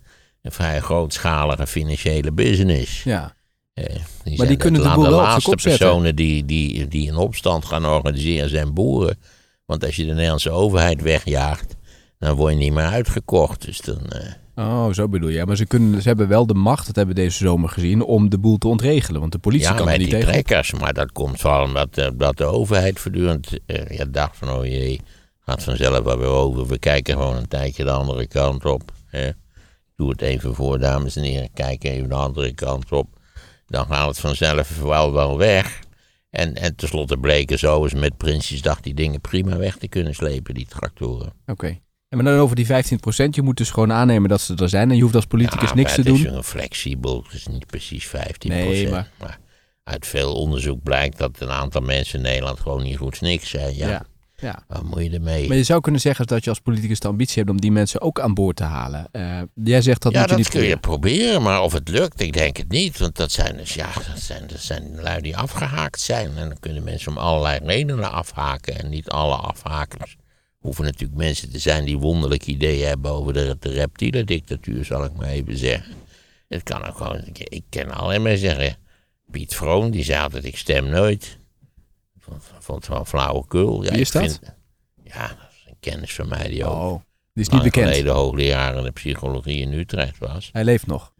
[0.44, 3.02] een vrij grootschalige financiële business.
[3.02, 3.34] Ja,
[3.74, 3.84] Eh,
[4.24, 7.86] die die kunnen de de op zijn laatste personen die, die, die een opstand gaan
[7.86, 9.18] organiseren zijn boeren.
[9.66, 11.76] Want als je de Nederlandse overheid wegjaagt,
[12.18, 13.64] dan word je niet meer uitgekocht.
[13.64, 15.34] Dus dan, eh, oh, zo bedoel je.
[15.36, 18.02] Ja, maar ze, kunnen, ze hebben wel de macht, dat hebben we deze zomer gezien,
[18.02, 19.20] om de boel te ontregelen.
[19.20, 20.32] Want de politie ja, kan er met niet die tegen.
[20.32, 20.72] trekkers.
[20.72, 24.64] Maar dat komt vooral omdat, eh, dat de overheid voortdurend eh, ja, dacht van, oh
[24.64, 25.00] jee,
[25.40, 26.66] gaat vanzelf wel weer over.
[26.66, 28.92] We kijken gewoon een tijdje de andere kant op.
[29.06, 29.30] Hè.
[29.96, 31.52] Doe het even voor, dames en heren.
[31.52, 33.08] Kijk even de andere kant op.
[33.66, 35.78] Dan gaat het vanzelf wel, wel weg.
[36.30, 40.54] En, en tenslotte bleken zo eens met Prinsjesdag die dingen prima weg te kunnen slepen,
[40.54, 41.32] die tractoren.
[41.46, 41.66] Oké.
[42.08, 42.68] En maar dan over die 15%,
[43.30, 44.90] je moet dus gewoon aannemen dat ze er zijn.
[44.90, 46.16] En je hoeft als politicus Ja, niks te het doen.
[46.18, 48.10] is een flexibel, het is niet precies 15%
[48.48, 49.38] Nee, maar- maar...
[49.84, 53.76] uit veel onderzoek blijkt dat een aantal mensen in Nederland gewoon niet goed niks zijn.
[53.76, 54.06] Ja, Ja.
[54.36, 54.64] Ja.
[54.68, 55.48] wat moet je ermee?
[55.48, 58.00] Maar je zou kunnen zeggen dat je als politicus de ambitie hebt om die mensen
[58.00, 59.08] ook aan boord te halen.
[59.12, 61.18] Eh, jij zegt dat ja, moet je dat niet kun je proberen.
[61.20, 62.98] proberen, maar of het lukt, ik denk het niet.
[62.98, 66.36] Want dat zijn dus, ja, dat zijn, dat zijn lui die afgehaakt zijn.
[66.36, 68.78] En dan kunnen mensen om allerlei redenen afhaken.
[68.78, 70.16] En niet alle afhakers
[70.64, 75.04] hoeven natuurlijk mensen te zijn die wonderlijke ideeën hebben over de, de reptiele dictatuur, zal
[75.04, 75.94] ik maar even zeggen.
[76.48, 78.76] Het kan ook gewoon, ik, ik ken alleen maar zeggen,
[79.30, 81.38] Piet Vroon, die zei altijd, ik stem nooit.
[82.28, 83.84] Vond, vond het wel flauwekul.
[83.84, 84.22] Ja, Wie is dat?
[84.22, 84.40] Vind,
[85.04, 87.00] ja, dat is een kennis van mij die ook Oh,
[87.32, 87.88] die is niet bekend.
[87.88, 90.48] geleden hoogleraar in de psychologie in Utrecht was.
[90.52, 91.12] Hij leeft nog.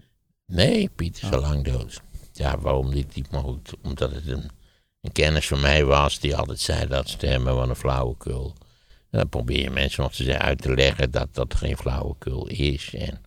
[0.46, 1.30] Nee, Piet Oh.
[1.30, 2.02] is al lang dood.
[2.32, 3.14] Ja, waarom niet?
[3.14, 4.50] niet maar goed, omdat het een,
[5.00, 8.54] een kennis van mij was die altijd zei dat stemmen van een flauwekul.
[9.10, 12.94] En dan probeer je mensen nog te uit te leggen dat dat geen flauwekul is.
[12.94, 13.20] En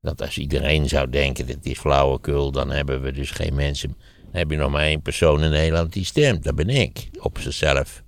[0.00, 3.96] dat als iedereen zou denken dat dit is flauwekul, dan hebben we dus geen mensen.
[4.30, 6.44] Dan heb je nog maar één persoon in Nederland die stemt.
[6.44, 7.08] Dat ben ik.
[7.18, 8.02] Op zichzelf.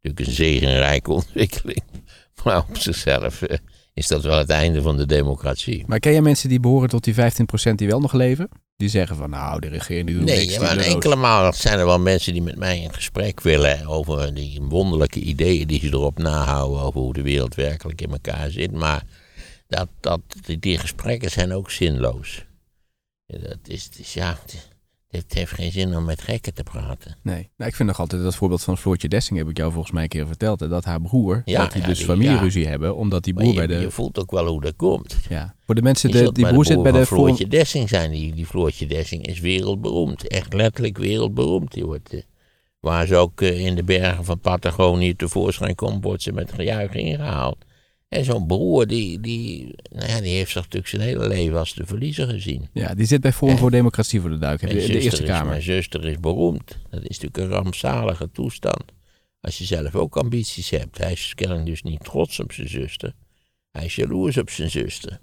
[0.00, 1.82] Natuurlijk een zegenrijke ontwikkeling.
[2.44, 3.58] Maar op zichzelf eh,
[3.94, 5.84] is dat wel het einde van de democratie.
[5.86, 8.48] Maar ken je mensen die behoren tot die 15% die wel nog leven?
[8.76, 10.58] Die zeggen van nou, de regering doet Nee, niks.
[10.58, 13.86] maar die doen enkele malen zijn er wel mensen die met mij in gesprek willen
[13.86, 18.50] over die wonderlijke ideeën die ze erop nahouden over hoe de wereld werkelijk in elkaar
[18.50, 18.72] zit.
[18.72, 19.02] Maar
[19.66, 20.20] dat, dat,
[20.58, 22.44] die, gesprekken zijn ook zinloos.
[23.26, 24.38] Dat is ja,
[25.10, 27.16] het, heeft geen zin om met gekken te praten.
[27.22, 29.92] Nee, nou, ik vind nog altijd dat voorbeeld van Floortje Dessing, heb ik jou volgens
[29.92, 30.58] mij een keer verteld.
[30.58, 33.54] Dat haar broer, Ja, dat die ja, dus die- familieruzie hebben, omdat die broer je,
[33.54, 33.74] bij de...
[33.74, 35.16] je voelt ook wel hoe dat komt.
[35.28, 35.54] ja.
[35.66, 38.10] Voor de mensen, de, die broer zit bij de Floortje Dessing zijn.
[38.10, 40.28] Die, die Floortje Dessing is wereldberoemd.
[40.28, 41.72] Echt letterlijk wereldberoemd.
[41.72, 42.20] Die wordt, eh,
[42.80, 46.92] waar ze ook eh, in de bergen van Patagonië tevoorschijn komt, wordt ze met gejuich
[46.94, 47.56] ingehaald.
[48.08, 51.74] En zo'n broer, die, die, nou ja, die heeft zich natuurlijk zijn hele leven als
[51.74, 52.68] de verliezer gezien.
[52.72, 55.46] Ja, die zit bij Forum voor Democratie voor de Duik, Mijn de, Eerste is- Kamer.
[55.46, 56.78] Mijn zuster is beroemd.
[56.90, 58.82] Dat is natuurlijk een rampzalige toestand.
[59.40, 60.98] Als je zelf ook ambities hebt.
[60.98, 63.12] Hij is kennelijk dus niet trots op zijn zuster.
[63.70, 65.20] Hij is jaloers op zijn zuster.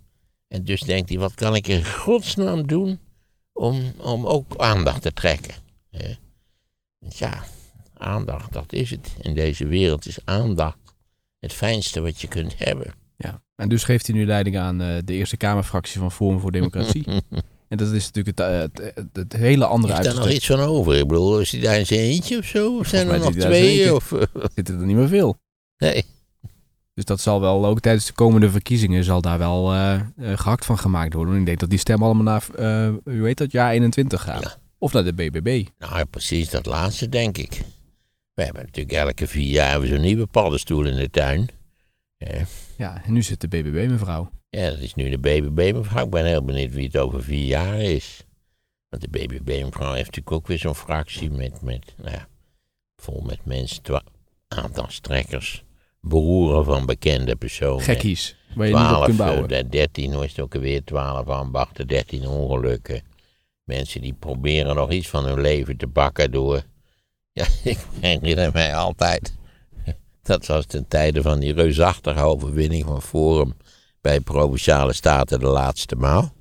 [0.47, 2.99] En dus denkt hij, wat kan ik in godsnaam doen
[3.53, 5.53] om, om ook aandacht te trekken?
[7.09, 7.43] ja,
[7.93, 9.15] aandacht, dat is het.
[9.21, 10.77] In deze wereld is aandacht
[11.39, 12.93] het fijnste wat je kunt hebben.
[13.17, 13.41] Ja.
[13.55, 17.05] En dus geeft hij nu leiding aan eh, de Eerste Kamerfractie van Forum voor Democratie.
[17.69, 20.59] en dat is natuurlijk het, eh, het, het, hele andere Is daar nog iets van
[20.59, 20.95] over?
[20.95, 22.77] Ik bedoel, is hij daar in zijn eentje of zo?
[22.77, 23.95] Of zijn er nog twee?
[23.95, 24.13] Of,
[24.55, 25.37] Zitten er niet meer veel.
[25.77, 26.05] nee.
[26.93, 30.77] Dus dat zal wel, ook tijdens de komende verkiezingen, zal daar wel eh, gehakt van
[30.77, 31.35] gemaakt worden.
[31.35, 32.43] Ik denk dat die stem allemaal naar,
[33.03, 34.43] hoe heet dat, jaar 21 gaat.
[34.43, 34.55] Ja.
[34.77, 35.65] Of naar de BBB.
[35.79, 37.61] Nou, precies dat laatste, denk ik.
[38.35, 41.47] We hebben natuurlijk elke vier jaar zo'n nieuwe paddenstoel in de tuin.
[42.17, 42.45] Ja,
[42.77, 44.29] Ja, en nu zit de BBB, mevrouw.
[44.49, 46.03] ja, dat is nu de BBB, mevrouw.
[46.05, 48.23] Ik ben heel benieuwd wie het over vier jaar is.
[48.89, 52.27] Want de BBB-mevrouw heeft natuurlijk ook weer zo'n fractie met, met nou ja,
[52.95, 54.03] vol met mensen,
[54.47, 55.63] aantal strekkers,
[56.01, 57.81] beroeren van bekende personen.
[57.83, 59.47] Gekkies, waar je niet op 12, kunt bouwen.
[59.49, 60.83] eh, 13, hoe is het ook alweer?
[60.83, 63.01] 12 ambachten, 13 ongelukken.
[63.63, 66.63] Mensen die proberen nog iets van hun leven te bakken door.
[67.35, 69.33] Ja, ik herinner mij altijd.
[70.23, 73.53] Dat was ten tijde van die reusachtige overwinning van Forum
[74.01, 76.33] bij Provinciale Staten de laatste maal.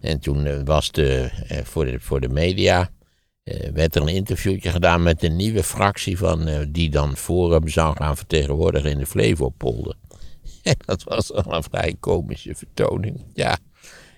[0.00, 2.90] En toen eh, was de, eh, voor, de, voor de media.
[3.42, 7.96] eh, werd er een interviewtje gedaan met een nieuwe fractie van, die dan Forum zou
[7.96, 9.94] gaan vertegenwoordigen in de Flevopolder.
[10.62, 13.24] En dat was wel een vrij komische vertoning.
[13.34, 13.58] Ja.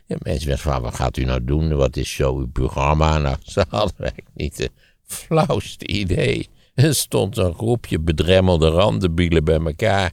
[0.06, 1.76] En mensen werden van, wat gaat u nou doen?
[1.76, 3.18] Wat is zo uw programma?
[3.18, 4.70] Nou, ze hadden eigenlijk niet de
[5.12, 6.48] flauwste idee.
[6.74, 10.12] Er stond een groepje bedremmelde randenbielen bij elkaar.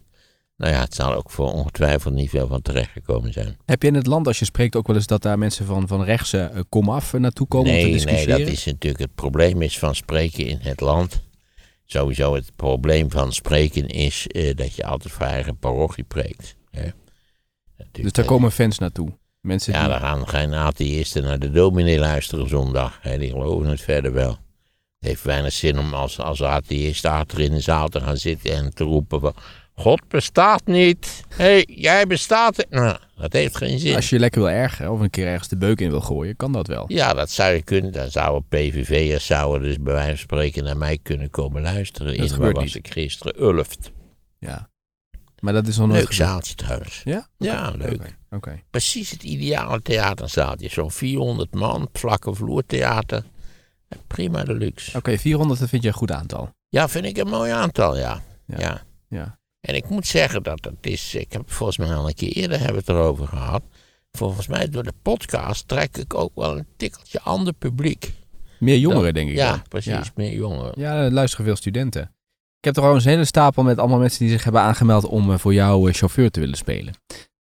[0.58, 3.58] Nou ja, het zal ook voor ongetwijfeld niet veel van terechtgekomen zijn.
[3.66, 5.88] Heb je in het land, als je spreekt, ook wel eens dat daar mensen van,
[5.88, 8.40] van rechtse eh, komaf eh, naartoe komen om te Nee, nee, discussiëren?
[8.40, 11.22] dat is natuurlijk het probleem is van spreken in het land.
[11.86, 16.56] Sowieso het probleem van spreken is eh, dat je altijd voor eigen parochie preekt.
[16.72, 16.90] Hè?
[17.92, 19.18] Dus daar komen fans naartoe.
[19.42, 19.90] Mensen Ja, die...
[19.90, 23.00] dan gaan geen atheïsten naar de dominee luisteren zondag.
[23.02, 24.38] Hè, die geloven het verder wel.
[25.00, 28.52] Het heeft weinig zin om als, als atheïst achter in de zaal te gaan zitten
[28.52, 29.34] en te roepen van...
[29.74, 31.24] God bestaat niet.
[31.30, 32.66] Hé, hey, jij bestaat...
[32.70, 33.96] Nou, dat heeft geen zin.
[33.96, 36.52] Als je lekker wil ergeren of een keer ergens de beuk in wil gooien, kan
[36.52, 36.86] dat wel.
[36.88, 37.92] Ja, dat zou je kunnen.
[37.92, 42.18] Dan zouden PVV'ers zouden dus bij wijze van spreken naar mij kunnen komen luisteren.
[42.18, 42.76] Dat in, waar was niet.
[42.76, 43.42] ik gisteren?
[43.44, 43.92] Ulft.
[44.40, 44.70] Ja.
[45.40, 47.02] Maar dat is nog nooit Leuk zaaltje trouwens.
[47.04, 47.28] Ja?
[47.38, 47.94] Ja, leuk.
[47.94, 48.62] Oké, Oké.
[48.70, 50.70] Precies het ideale theaterzaaltje.
[50.70, 53.24] Zo'n 400 man, vlakke vloertheater.
[54.08, 54.98] Prima de luxe.
[54.98, 56.50] Oké, 400 dat vind je een goed aantal.
[56.70, 58.22] Ja, vind ik een mooi aantal, ja.
[58.46, 58.60] Ja.
[58.60, 58.82] ja.
[59.10, 59.40] Ja.
[59.62, 62.58] En ik moet zeggen dat het is, ik heb volgens mij al een keer eerder
[62.60, 63.64] hebben het erover gehad.
[64.12, 68.14] Volgens mij door de podcast trek ik ook wel een tikkeltje ander publiek.
[68.60, 69.62] Meer jongeren, denk ik Ja, dan.
[69.70, 70.04] precies, Ja.
[70.16, 70.72] meer jongeren.
[70.76, 72.02] Ja, er luisteren veel studenten.
[72.60, 75.38] Ik heb trouwens een hele stapel met allemaal mensen die zich hebben aangemeld om eh,
[75.38, 76.94] voor jou eh, chauffeur te willen spelen.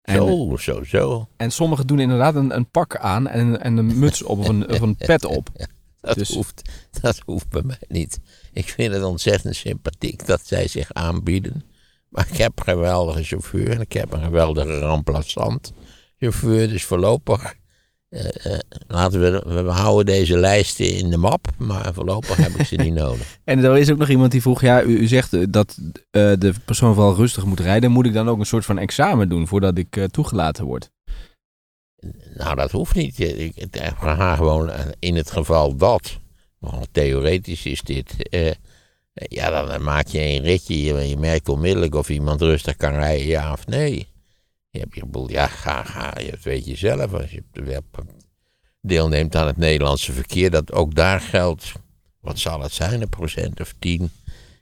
[0.02, 1.28] En, Zo, zo, zo.
[1.38, 4.70] en sommigen doen inderdaad een, een pak aan en, en een muts op of een,
[4.70, 5.50] of een pet op.
[6.06, 6.62] Dat, Dus- hoeft,
[7.02, 8.20] dat hoeft bij mij niet.
[8.54, 11.64] Ik vind het ontzettend sympathiek dat zij zich aanbieden.
[12.10, 15.74] Maar ik heb een geweldige chauffeur en ik heb een geweldige remplaçant
[16.18, 16.68] chauffeur.
[16.68, 17.56] Dus voorlopig
[18.10, 21.48] eh, laten we, we houden deze lijsten in de map.
[21.58, 23.40] Maar voorlopig heb ik ze niet nodig.
[23.44, 25.80] En er is ook nog iemand die vroeg, ja, u, u zegt eh, dat
[26.12, 27.92] de persoon vooral rustig moet rijden.
[27.92, 30.90] Moet ik dan ook een soort van examen doen voordat ik toegelaten word?
[32.34, 33.20] Nou, dat hoeft niet.
[33.20, 36.18] Ik, ga gewoon in het geval dat,
[36.60, 38.52] nogal theoretisch is dit, eh,
[39.14, 40.84] ja, dan maak je een ritje.
[40.84, 44.08] Je, je merkt onmiddellijk of iemand rustig kan rijden, ja of nee.
[44.70, 47.14] Je hebt je boel, ja, ga, ga, dat weet je zelf.
[47.14, 47.44] Als je
[48.82, 51.72] deelneemt aan het Nederlandse verkeer, dat ook daar geldt,
[52.20, 54.12] wat zal het zijn, een procent of tien,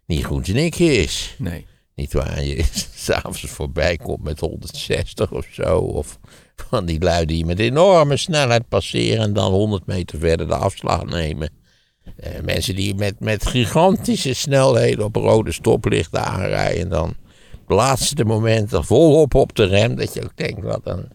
[0.06, 1.36] niet goed niks is.
[1.38, 1.66] Nee.
[1.96, 2.64] Niet waar je
[2.96, 5.78] s'avonds voorbij komt met 160 of zo.
[5.78, 6.20] Of
[6.70, 11.06] van die lui die met enorme snelheid passeren en dan 100 meter verder de afslag
[11.06, 11.50] nemen.
[12.16, 16.82] Eh, mensen die met, met gigantische snelheden op rode stoplichten aanrijden.
[16.82, 17.10] En dan
[17.54, 19.96] op het laatste moment er volop op de rem.
[19.96, 21.08] Dat je ook denkt, wat een,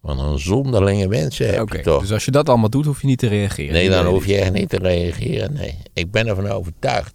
[0.00, 2.00] wat een zonderlinge mensen heb je toch.
[2.00, 3.72] dus als je dat allemaal doet, hoef je niet te reageren.
[3.72, 5.52] Nee, dan hoef je echt niet te reageren.
[5.52, 7.14] Nee, ik ben ervan overtuigd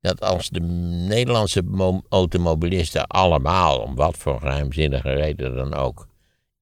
[0.00, 0.60] dat als de
[1.08, 6.06] Nederlandse mo- automobilisten allemaal, om wat voor geheimzinnige reden dan ook,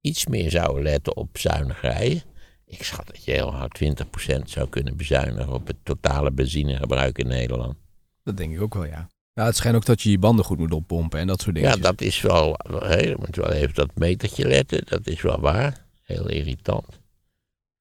[0.07, 2.23] iets meer zouden letten op zuinig rijden.
[2.67, 7.27] Ik schat dat je heel hard 20% zou kunnen bezuinigen op het totale benzinegebruik in
[7.27, 7.75] Nederland.
[8.23, 9.09] Dat denk ik ook wel, ja.
[9.33, 11.71] Ja, het schijnt ook dat je je banden goed moet oppompen en dat soort dingen.
[11.71, 15.41] Ja, dat is wel, hè, je moet wel even dat metertje letten, dat is wel
[15.41, 15.87] waar.
[16.03, 16.87] Heel irritant.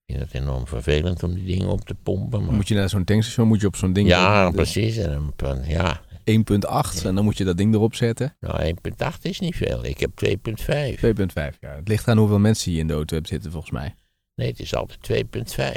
[0.04, 2.44] Ik vind het enorm vervelend om die dingen op te pompen.
[2.44, 2.54] Maar...
[2.54, 4.08] Moet je naar zo'n tankstation, moet je op zo'n ding...
[4.08, 4.96] Ja, precies.
[4.96, 8.36] En dan, ja, 1.8 en dan moet je dat ding erop zetten.
[8.40, 9.84] nou 1,8 is niet veel.
[9.84, 10.32] Ik heb 2,5.
[10.34, 11.74] 2.5, ja.
[11.74, 13.94] Het ligt aan hoeveel mensen je in de auto hebt zitten, volgens mij.
[14.34, 15.26] Nee, het is altijd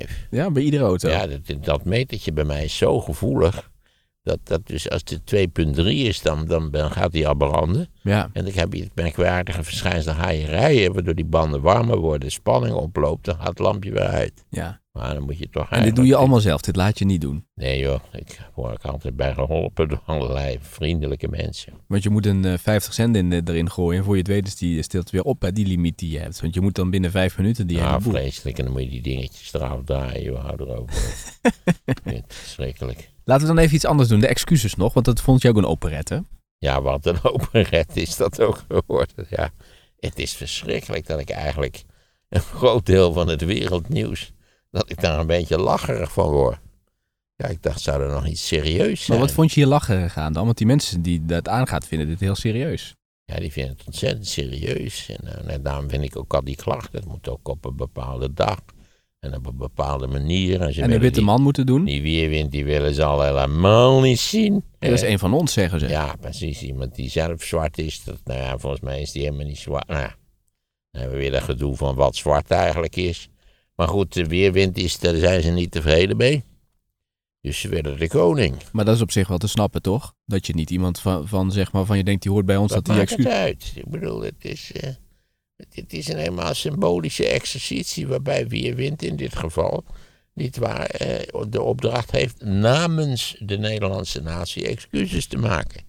[0.10, 0.12] 2,5.
[0.30, 1.10] Ja, bij iedere auto.
[1.10, 3.72] Ja, dat, dat metertje bij mij is zo gevoelig.
[4.24, 7.88] Dat, dat dus als het 2,3 is, dan, dan, dan gaat hij al branden.
[8.02, 8.30] ja.
[8.34, 10.14] En dan heb je het merkwaardige verschijnsel.
[10.14, 13.92] Dan ga je rijden, waardoor die banden warmer worden, spanning oploopt, dan gaat het lampje
[13.92, 14.46] weer uit.
[14.50, 14.82] ja.
[14.92, 17.22] Maar dan moet je toch En dit doe je allemaal zelf, dit laat je niet
[17.22, 17.46] doen.
[17.56, 21.74] Nee joh, ik word er altijd bij geholpen door allerlei vriendelijke mensen.
[21.88, 24.00] Want je moet een eh, 50 cent in, eh, erin gooien.
[24.00, 26.20] En voor je het weet is die stilt weer op bij die limiet die je
[26.20, 26.42] hebt.
[26.42, 28.58] Want je moet dan binnen vijf minuten die Ja, vreselijk.
[28.58, 30.24] En dan moet je die dingetjes eraf draaien.
[30.24, 30.94] joh, hou erover.
[32.04, 33.10] Ik verschrikkelijk.
[33.24, 34.20] Laten we dan even iets anders doen.
[34.20, 36.24] De excuses nog, want dat vond je ook een operette.
[36.58, 39.26] Ja, wat een openret is dat ook geworden.
[39.30, 39.50] Ja,
[40.00, 41.84] het is verschrikkelijk dat ik eigenlijk
[42.30, 44.32] een groot deel van het wereldnieuws
[44.72, 46.58] dat ik daar een beetje lacherig van word.
[47.36, 49.20] Ja, ik dacht, zou er nog iets serieus Maar zijn?
[49.20, 50.46] wat vond je hier lachen gaan dan?
[50.46, 52.96] Want die mensen die dat aangaat vinden dit heel serieus.
[53.26, 55.10] Ja, die vinden het ontzettend serieus.
[55.10, 57.00] En, eh, en daarom vind ik ook al die klachten.
[57.00, 58.60] Het moet ook op een bepaalde dag.
[59.20, 60.62] En op een bepaalde manier.
[60.62, 61.86] En, ze En de witte die, man moeten doen.
[61.86, 64.64] Die weerwind, die willen ze al helemaal niet zien.
[64.80, 65.88] Dat is Eh, een van ons, zeggen ze.
[65.88, 66.62] Ja, precies.
[66.62, 68.04] Iemand die zelf zwart is.
[68.04, 69.88] Dat, nou ja, volgens mij is die helemaal niet zwart.
[69.88, 70.16] Nou ja,
[70.92, 73.30] dan hebben we weer dat gedoe van wat zwart eigenlijk is.
[73.80, 76.44] Maar goed, de weerwind is, daar zijn ze niet tevreden mee.
[77.42, 78.56] Dus ze willen de koning.
[78.72, 80.16] Maar dat is op zich wel te snappen, toch?
[80.26, 82.74] Dat je niet iemand van, van zeg maar, van je denkt, die hoort bij ons,
[82.74, 83.26] Wat dat die excuus...
[83.26, 83.72] uit?
[83.76, 84.90] Ik bedoel, het is, eh,
[85.56, 89.84] het, het is een helemaal symbolische exercitie waarbij weerwind in dit geval
[90.34, 95.82] niet waar eh, de opdracht heeft namens de Nederlandse natie excuses te maken.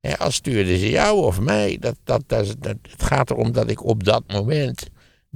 [0.00, 3.70] Hè, als stuurden ze jou of mij, dat, dat, dat, dat, het gaat erom dat
[3.70, 4.88] ik op dat moment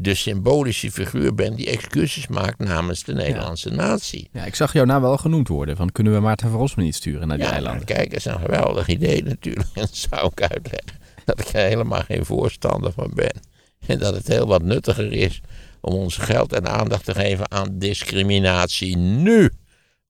[0.02, 4.28] de symbolische figuur ben die excuses maakt namens de Nederlandse natie.
[4.32, 5.76] Ja, ik zag jou nou wel genoemd worden.
[5.76, 7.84] Van, kunnen we Maarten Rossum niet sturen naar die Ja, eilanden?
[7.86, 9.68] maar kijk, dat is een geweldig idee natuurlijk.
[9.74, 13.40] En dat zou ik uitleggen dat ik er helemaal geen voorstander van ben.
[13.86, 15.40] En dat het heel wat nuttiger is
[15.80, 19.50] om ons geld en aandacht te geven aan discriminatie nu.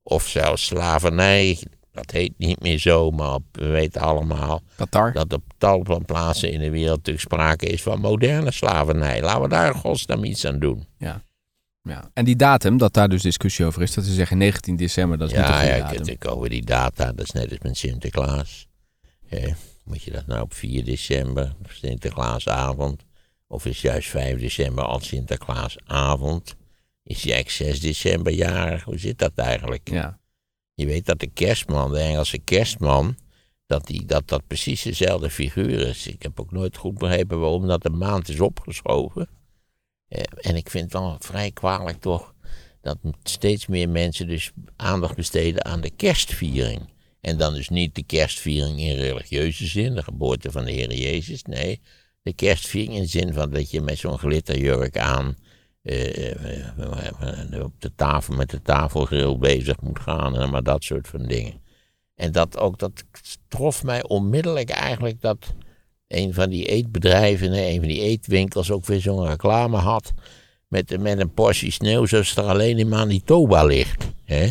[0.02, 1.58] Of zelfs slavernij.
[1.92, 5.12] Dat heet niet meer zo, maar we weten allemaal Qatar?
[5.12, 9.22] dat op tal van plaatsen in de wereld natuurlijk sprake is van moderne slavernij.
[9.22, 10.86] Laten we daar in godsnaam iets aan doen.
[10.98, 11.22] Ja.
[12.12, 15.30] En die datum, dat daar dus discussie over is, dat ze zeggen 19 december, dat
[15.30, 16.02] is niet de Ja, goede ja datum.
[16.02, 18.66] ik, ik over die data, dat is net als met Sinterklaas.
[19.84, 23.02] Moet je dat nou op 4 december, Sinterklaasavond,
[23.46, 26.54] of is juist 5 december al Sinterklaasavond?
[27.02, 28.82] Is hij eigenlijk 6 december jarig?
[28.82, 29.90] Hoe zit dat eigenlijk?
[29.90, 30.18] Ja.
[30.80, 33.16] Je weet dat de kerstman, de Engelse kerstman,
[33.66, 36.06] dat, die, dat dat precies dezelfde figuur is.
[36.06, 39.28] Ik heb ook nooit goed begrepen waarom dat een maand is opgeschoven.
[40.08, 42.34] Eh, en ik vind het wel vrij kwalijk toch
[42.80, 46.92] dat steeds meer mensen dus aandacht besteden aan de kerstviering.
[47.20, 51.42] En dan dus niet de kerstviering in religieuze zin, de geboorte van de Heer Jezus.
[51.42, 51.80] Nee,
[52.22, 55.36] de kerstviering in de zin van dat je met zo'n glitterjurk aan
[57.62, 61.60] op de tafel met de tafelgril bezig moet gaan en maar dat soort van dingen.
[62.14, 63.04] En dat ook, dat
[63.48, 65.54] trof mij onmiddellijk eigenlijk dat
[66.08, 70.12] een van die eetbedrijven, een van die eetwinkels ook weer zo'n reclame had
[70.68, 74.04] met, met een portie sneeuw zoals er alleen in Manitoba ligt.
[74.24, 74.48] Hè?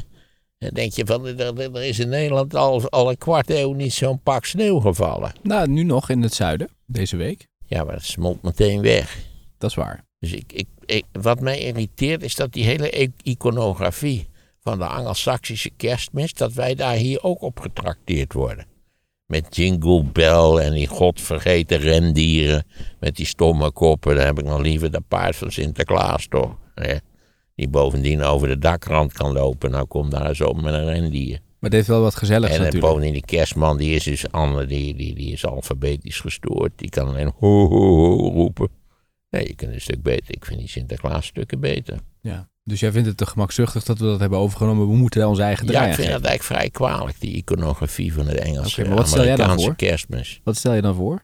[0.57, 3.73] Dan denk je van, er, er- er is in Nederland al, al een kwart eeuw
[3.73, 5.31] niet zo'n pak sneeuw gevallen.
[5.43, 7.47] Nou, nu nog in het zuiden, deze week.
[7.65, 9.17] Ja, maar dat smolt meteen weg.
[9.57, 10.07] Dat is waar.
[10.19, 14.27] Dus ik, ik, ik- wat mij irriteert is dat die hele iconografie
[14.61, 18.65] van de Angelsaksische kerstmis, dat wij daar hier ook op getrakteerd worden.
[19.25, 22.65] Met Jingle Bell en die godvergeten rendieren
[22.99, 24.15] met die stomme koppen.
[24.15, 26.55] Dan heb ik nog liever dat paard van Sinterklaas toch.
[26.75, 26.95] Hè?
[27.55, 29.71] Die bovendien over de dakrand kan lopen.
[29.71, 31.31] Nou kom daar eens op met een rendier.
[31.31, 32.85] Maar het heeft wel wat gezelligs En natuurlijk.
[32.91, 36.71] bovendien die kerstman, die is dus ander, die, die, die is alfabetisch gestoord.
[36.75, 38.69] Die kan alleen ho, ho, ho roepen.
[39.29, 40.35] Nee, je kunt een stuk beter.
[40.35, 41.99] Ik vind die Sinterklaas stukken beter.
[42.21, 42.49] Ja.
[42.63, 44.87] Dus jij vindt het te gemakzuchtig dat we dat hebben overgenomen.
[44.89, 48.25] We moeten onze eigen Ja, draai ik vind dat eigenlijk vrij kwalijk, die iconografie van
[48.25, 49.75] de Engelse maar wat stel jij dan Amerikaanse voor?
[49.75, 50.41] kerstmis.
[50.43, 51.23] Wat stel je dan voor?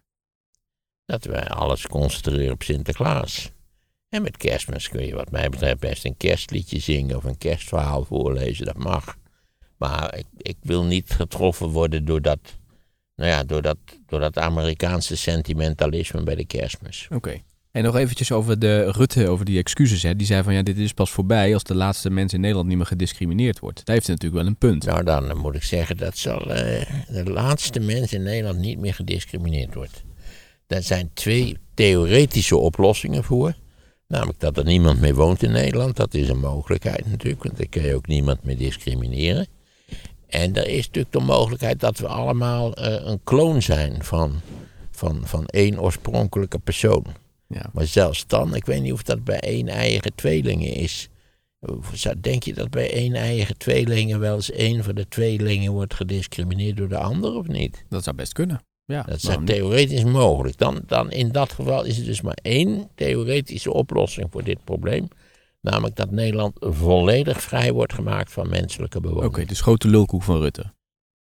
[1.06, 3.52] Dat wij alles concentreren op Sinterklaas.
[4.10, 8.04] En met kerstmis kun je wat mij betreft best een kerstliedje zingen of een kerstverhaal
[8.04, 9.16] voorlezen, dat mag.
[9.78, 12.40] Maar ik, ik wil niet getroffen worden door dat,
[13.16, 17.08] nou ja, door dat, door dat Amerikaanse sentimentalisme bij de kerstmis.
[17.12, 17.42] Oké.
[17.76, 20.04] En nog eventjes over de Rutte, over die excuses.
[20.04, 20.16] Hè.
[20.16, 22.78] Die zei van ja, dit is pas voorbij als de laatste mens in Nederland niet
[22.78, 23.86] meer gediscrimineerd wordt.
[23.86, 24.86] Daar heeft hij natuurlijk wel een punt.
[24.86, 28.94] Nou, dan moet ik zeggen dat zal eh, de laatste mens in Nederland niet meer
[28.94, 30.04] gediscrimineerd wordt.
[30.68, 33.56] Daar zijn twee theoretische oplossingen voor.
[34.08, 35.96] Namelijk dat er niemand meer woont in Nederland.
[35.96, 39.48] Dat is een mogelijkheid natuurlijk, want dan kun je ook niemand meer discrimineren.
[40.28, 44.42] En er is natuurlijk de mogelijkheid dat we allemaal eh, een kloon zijn van,
[44.92, 47.24] van, van één oorspronkelijke persoon.
[47.48, 47.70] Ja.
[47.74, 51.10] Maar zelfs dan, ik weet niet of dat bij één eigen tweelingen is.
[52.22, 56.78] Denk je dat bij één eigen tweelingen wel eens één van de tweelingen wordt gediscrimineerd
[56.78, 57.86] door de ander of niet?
[57.90, 58.62] Dat zou best kunnen.
[58.86, 60.58] Ja, Dat is theoretisch mogelijk.
[60.58, 65.08] Dan, dan in dat geval is er dus maar één theoretische oplossing voor dit probleem.
[65.62, 69.26] Namelijk dat Nederland volledig vrij wordt gemaakt van menselijke bewoning.
[69.26, 70.74] Oké, dus grote lulkoek van Rutte.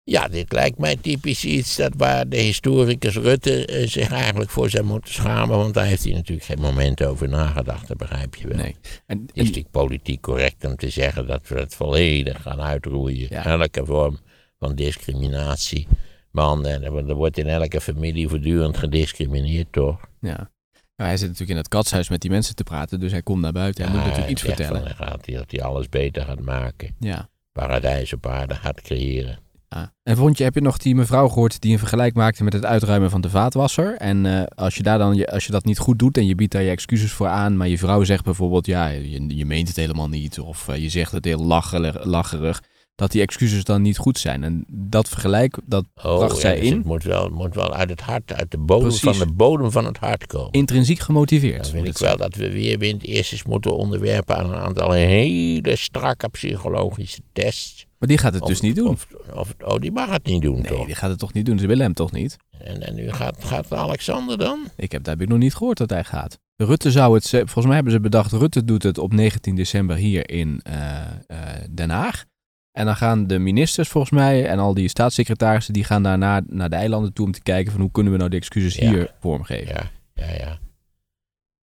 [0.10, 4.70] Ja, dit lijkt mij typisch iets dat waar de historicus Rutte eh, zich eigenlijk voor
[4.70, 5.58] zou moeten schamen.
[5.58, 8.58] Want daar heeft hij natuurlijk geen moment over nagedacht, dat begrijp je wel.
[8.58, 8.76] Nee.
[9.06, 13.28] En, Het is natuurlijk politiek correct om te zeggen dat we het volledig gaan uitroeien.
[13.30, 13.46] Ja.
[13.46, 14.20] Elke vorm
[14.60, 15.88] van discriminatie.
[16.32, 20.00] Man, en er wordt in elke familie voortdurend gediscrimineerd, toch?
[20.22, 20.50] ja.
[20.96, 23.42] Nou, hij zit natuurlijk in het katshuis met die mensen te praten, dus hij komt
[23.42, 23.84] naar buiten.
[23.84, 24.78] Hij Ja, moet natuurlijk iets vertellen.
[24.78, 26.96] van, hij gaat, dat hij alles beter gaat maken.
[27.00, 27.30] Ja.
[27.52, 29.40] Paradijs op aarde gaat creëren.
[29.70, 29.94] Ja.
[30.04, 32.66] En vond je, heb je nog die mevrouw gehoord die een vergelijk maakte met het
[32.66, 33.96] uitruimen van de vaatwasser?
[33.98, 36.36] En eh, als, je daar dan, je- als je dat niet goed doet en je
[36.36, 39.68] biedt daar je excuses voor aan, maar je vrouw zegt bijvoorbeeld, ja, je, je meent
[39.68, 42.62] het helemaal niet, of eh, je zegt het heel lacherig, lacherig,
[42.96, 44.44] dat die excuses dan niet goed zijn.
[44.44, 47.56] En dat vergelijk, dat Oh, bracht ja, zij dus in, Het moet wel, het moet
[47.56, 49.18] wel uit het hart, uit de bodem Precies.
[49.18, 50.52] van de bodem van het hart komen.
[50.52, 51.62] intrinsiek gemotiveerd.
[51.64, 54.92] Dan vind ik wel dat we weer wind eerst eens moeten onderwerpen aan een aantal
[54.92, 57.86] hele strakke psychologische tests.
[58.00, 58.88] Maar die gaat het Of- dus niet doen.
[58.88, 60.86] Of, of, oh, die mag het niet doen, nee, toch?
[60.86, 61.60] die gaat het toch niet doen.
[61.60, 62.38] Ze willen hem toch niet?
[62.60, 64.60] En, en nu gaat, gaat Alexander dan?
[64.76, 66.40] Ik heb, daar heb ik nog niet gehoord dat hij gaat.
[66.56, 70.30] Rutte zou het, volgens mij hebben ze bedacht, Rutte doet het op 19 december hier
[70.30, 71.38] in eh, eh,
[71.72, 72.26] Den Haag.
[72.72, 76.70] En dan gaan de ministers volgens mij en al die staatssecretarissen, die gaan daarna naar
[76.70, 78.90] de eilanden toe om te kijken van hoe kunnen we nou de excuses Ja.
[78.90, 79.68] hier vormgeven.
[79.76, 79.92] Ja,
[80.26, 80.60] ja, ja.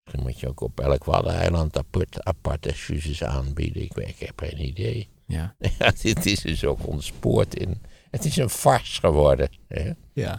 [0.04, 3.82] Misschien moet je ook op elk waddeneiland apart, aparte excuses aanbieden.
[3.82, 5.08] Ik, ik heb geen idee.
[5.26, 5.54] Ja.
[5.78, 7.80] Ja, dit is dus ook ontspoord in...
[8.10, 9.48] Het is een farce geworden.
[9.68, 9.90] Hè?
[10.12, 10.38] ja.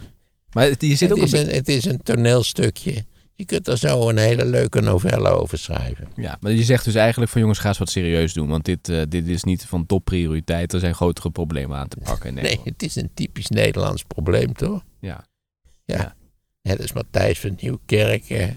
[0.52, 3.04] Maar het, je zit ook het, is een, het is een toneelstukje.
[3.34, 6.08] Je kunt er zo een hele leuke novelle over schrijven.
[6.14, 8.48] Ja, maar je zegt dus eigenlijk van jongens, ga eens wat serieus doen.
[8.48, 10.72] Want dit, eh, dit is niet van topprioriteit.
[10.72, 12.36] Er zijn grotere problemen aan te pakken.
[12.36, 14.84] in Nee, het is een typisch Nederlands probleem, toch?
[15.00, 15.24] Ja.
[15.84, 15.96] Ja.
[15.96, 16.14] Ja.
[16.62, 18.28] Net als Matthijs van Nieuwkerk.
[18.28, 18.54] De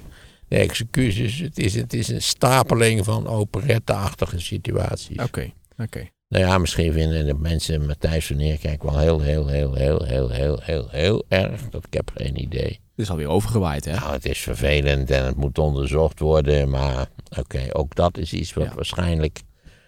[0.57, 1.39] excuses.
[1.39, 5.17] Het is, het is een stapeling van operette-achtige situaties.
[5.17, 6.09] Oké, oké.
[6.29, 10.29] Nou ja, misschien vinden de mensen Matthijs van Nieuwkerk wel heel, heel, heel, heel, heel,
[10.29, 11.69] heel, heel, heel erg.
[11.69, 12.67] Dat ik heb geen idee.
[12.67, 13.91] Het is alweer overgewaaid, hè?
[13.93, 16.69] Nou, het is vervelend en het moet onderzocht worden.
[16.69, 17.09] Maar
[17.39, 18.73] oké, ook dat is iets wat Ja.
[18.75, 19.41] waarschijnlijk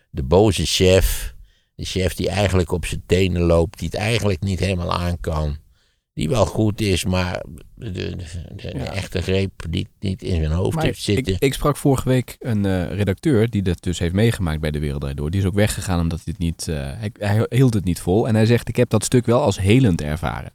[0.09, 1.35] de boze chef,
[1.75, 5.57] de chef die eigenlijk op zijn tenen loopt, die het eigenlijk niet helemaal aan kan,
[6.21, 7.43] die wel goed is, maar
[7.75, 8.93] de, de, de- de Ja.
[8.93, 11.33] echte greep niet, niet in zijn hoofd Maar heeft zitten.
[11.33, 14.79] ik, ik sprak vorige week een eh, redacteur die dat dus heeft meegemaakt bij de
[14.79, 15.31] Wereld Door.
[15.31, 18.27] Die is ook weggegaan omdat dit niet, eh, hij, hij hield het niet vol.
[18.27, 20.53] En hij zegt, ik heb dat stuk wel als helend ervaren.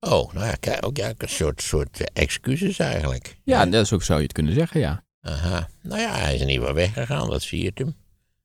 [0.00, 3.38] Oh, nou ja, kijk, ook ja, een soort, soort eh, excuses eigenlijk.
[3.44, 5.04] Ja, dat is ook, zou je het kunnen zeggen, ja.
[5.20, 5.68] Aha.
[5.82, 7.94] Nou ja, hij is in ieder geval weggegaan, dat viert hem.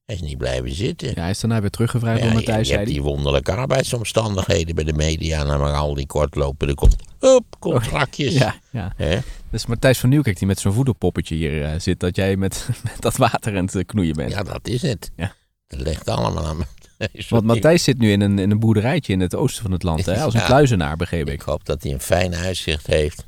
[0.05, 1.07] Hij is niet blijven zitten.
[1.15, 4.83] ja hij is daarna weer teruggevraagd Ja, door Matthijs, je hebt die wonderlijke arbeidsomstandigheden bij
[4.83, 5.39] de media.
[5.39, 8.33] En maar al die kortlopende komt, hup, contractjes.
[8.33, 8.93] Ja, ja.
[8.95, 9.19] Hè?
[9.49, 12.95] Dus Matthijs van Nieuwkerk die met zo'n voederpoppetje hier eh, zit, dat jij met, met
[13.01, 14.31] dat water aan het knoeien bent.
[14.31, 15.11] ja, dat is het.
[15.15, 15.33] Ja.
[15.67, 16.57] Dat ligt allemaal aan.
[17.29, 20.05] Want Matthijs zit nu in een, in een boerderijtje in het oosten van het land,
[20.05, 20.21] hè?
[20.23, 20.45] als een Ja.
[20.45, 21.41] kluizenaar, begreep Ik ik.
[21.41, 23.25] hoop dat hij een fijn uitzicht heeft.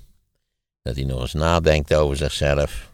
[0.81, 2.91] Dat hij nog eens nadenkt over zichzelf.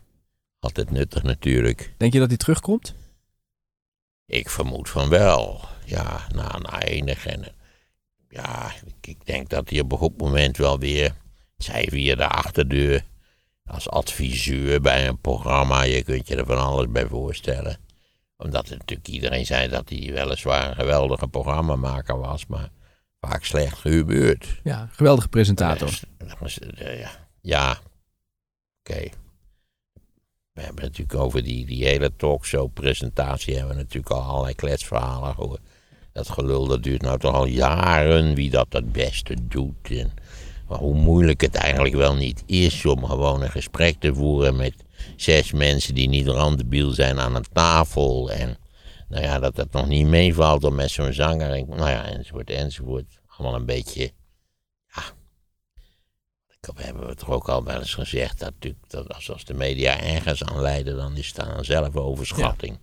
[0.60, 1.94] Altijd nuttig natuurlijk.
[1.98, 2.94] Denk je dat hij terugkomt?
[4.32, 5.62] Ik vermoed van wel.
[5.86, 7.26] Ja, na, na enig.
[7.26, 7.46] En,
[8.30, 8.72] ja,
[9.02, 11.14] ik, denk dat hij op een goed moment wel weer,
[11.58, 13.04] zij via de achterdeur,
[13.66, 17.78] als adviseur bij een programma, je kunt je er van alles bij voorstellen.
[18.38, 22.70] Omdat het natuurlijk iedereen zei dat hij weliswaar een geweldige programmamaker was, maar
[23.20, 24.60] vaak slecht gehubeurd.
[24.64, 26.00] Ja, geweldige presentator.
[26.76, 27.10] Ja,
[27.42, 27.80] ja.
[28.80, 29.10] oké.
[30.54, 33.56] We hebben natuurlijk over die, die hele talkshow-presentatie...
[33.56, 35.62] hebben we natuurlijk al allerlei kletsverhalen gehoord.
[36.14, 39.89] Dat gelul dat duurt nou toch al jaren, wie dat het beste doet.
[39.89, 40.12] En
[40.66, 44.56] hoe moeilijk het eigenlijk wel niet is om gewoon een gesprek te voeren...
[44.56, 44.74] met
[45.16, 48.32] zes mensen die niet randebiel zijn aan een tafel.
[48.32, 48.58] En
[49.10, 51.66] nou ja, dat het nog niet meevalt om met zo'n zanger...
[51.68, 53.20] Nou ja, enzovoort, enzovoort.
[53.28, 54.12] Allemaal een beetje...
[56.62, 59.53] We hebben het toch ook al wel eens gezegd dat, natuurlijk, dat als, als de
[59.53, 62.78] media ergens aan leiden, dan is het aan zelfoverschatting.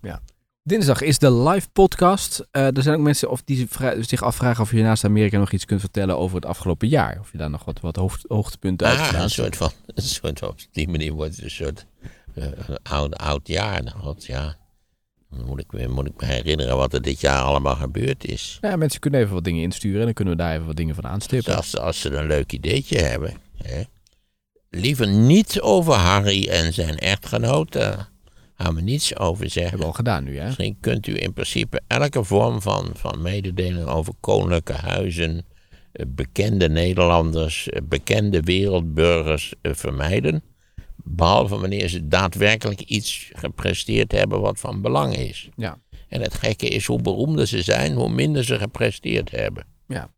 [0.62, 2.46] Dinsdag is de live podcast.
[2.50, 3.68] Eh, er zijn ook mensen of die
[4.00, 7.16] zich afvragen of je naast Amerika nog iets kunt vertellen over het afgelopen jaar.
[7.20, 10.02] Of je daar nog wat, wat hoofd, hoogtepunten uit Ah, gedaan een soort van, een
[10.02, 11.86] soort van, op die manier wordt het een soort
[12.34, 12.44] eh,
[12.82, 13.82] oud, oud jaar.
[13.82, 14.56] Nou, God, ja.
[15.30, 18.58] Dan moet ik, me- moet ik me herinneren wat er dit jaar allemaal gebeurd is.
[18.60, 20.94] Ja, mensen kunnen even wat dingen insturen en dan kunnen we daar even wat dingen
[20.94, 21.56] van aanstippen.
[21.56, 23.82] Dus als, als ze een leuk ideetje hebben, hè,
[24.70, 27.72] liever niet over Harry en zijn echtgenoot.
[27.72, 28.10] Daar
[28.54, 29.62] gaan we niets over zeggen.
[29.62, 30.44] hebben we al gedaan nu, hè?
[30.44, 35.46] Misschien kunt u in principe elke vorm van, van mededeling over koninklijke huizen,
[35.92, 40.42] eh, bekende Nederlanders, eh, bekende wereldburgers eh, vermijden.
[40.96, 45.48] Behalve wanneer ze daadwerkelijk iets gepresteerd hebben wat van belang is.
[45.56, 45.78] Ja.
[46.08, 49.66] En het gekke is, hoe beroemder ze zijn, hoe minder ze gepresteerd hebben.
[49.86, 50.10] Ja.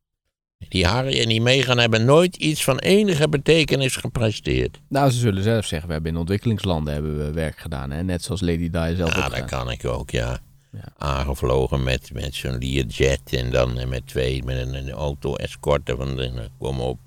[0.68, 4.80] Die Harry en die Meghan hebben nooit iets van enige betekenis gepresteerd.
[4.88, 8.02] Nou, ze zullen zelf zeggen, we hebben in ontwikkelingslanden hebben we werk gedaan, hè?
[8.02, 10.40] Net zoals Lady Di zelf Ja, dat kan ik ook, ja.
[10.72, 10.92] Ja.
[10.98, 16.48] Aangevlogen met, met zo'n Learjet en dan met twee, met een, een auto-escorte van de,
[16.58, 16.98] kom op.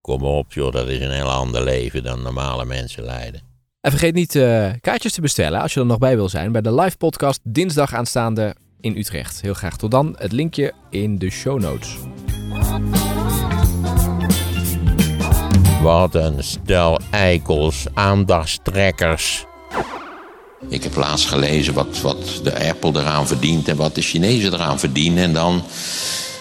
[0.00, 3.40] Kom op joh, dat is een heel ander leven dan normale mensen leiden.
[3.80, 6.60] En vergeet niet uh, kaartjes te bestellen als je er nog bij wil zijn bij
[6.60, 9.40] de live podcast dinsdag aanstaande in Utrecht.
[9.40, 10.14] Heel graag tot dan.
[10.18, 11.96] Het linkje in de show notes.
[15.82, 19.44] Wat een stel eikels, aandachtstrekkers.
[20.68, 24.78] Ik heb laatst gelezen wat, wat de Apple eraan verdient en wat de Chinezen eraan
[24.78, 25.22] verdienen.
[25.22, 25.62] En dan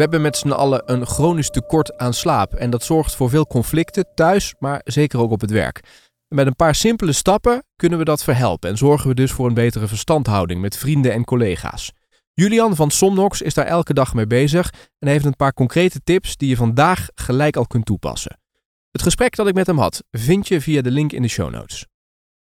[0.00, 3.46] We hebben met z'n allen een chronisch tekort aan slaap en dat zorgt voor veel
[3.46, 5.80] conflicten thuis, maar zeker ook op het werk.
[6.28, 9.54] met een paar simpele stappen kunnen we dat verhelpen en zorgen we dus voor een
[9.54, 11.92] betere verstandhouding met vrienden en collega's.
[12.32, 16.36] Julian van Somnox is daar elke dag mee bezig en heeft een paar concrete tips
[16.36, 18.38] die je vandaag gelijk al kunt toepassen.
[18.90, 21.50] Het gesprek dat ik met hem had vind je via de link in de show
[21.50, 21.86] notes.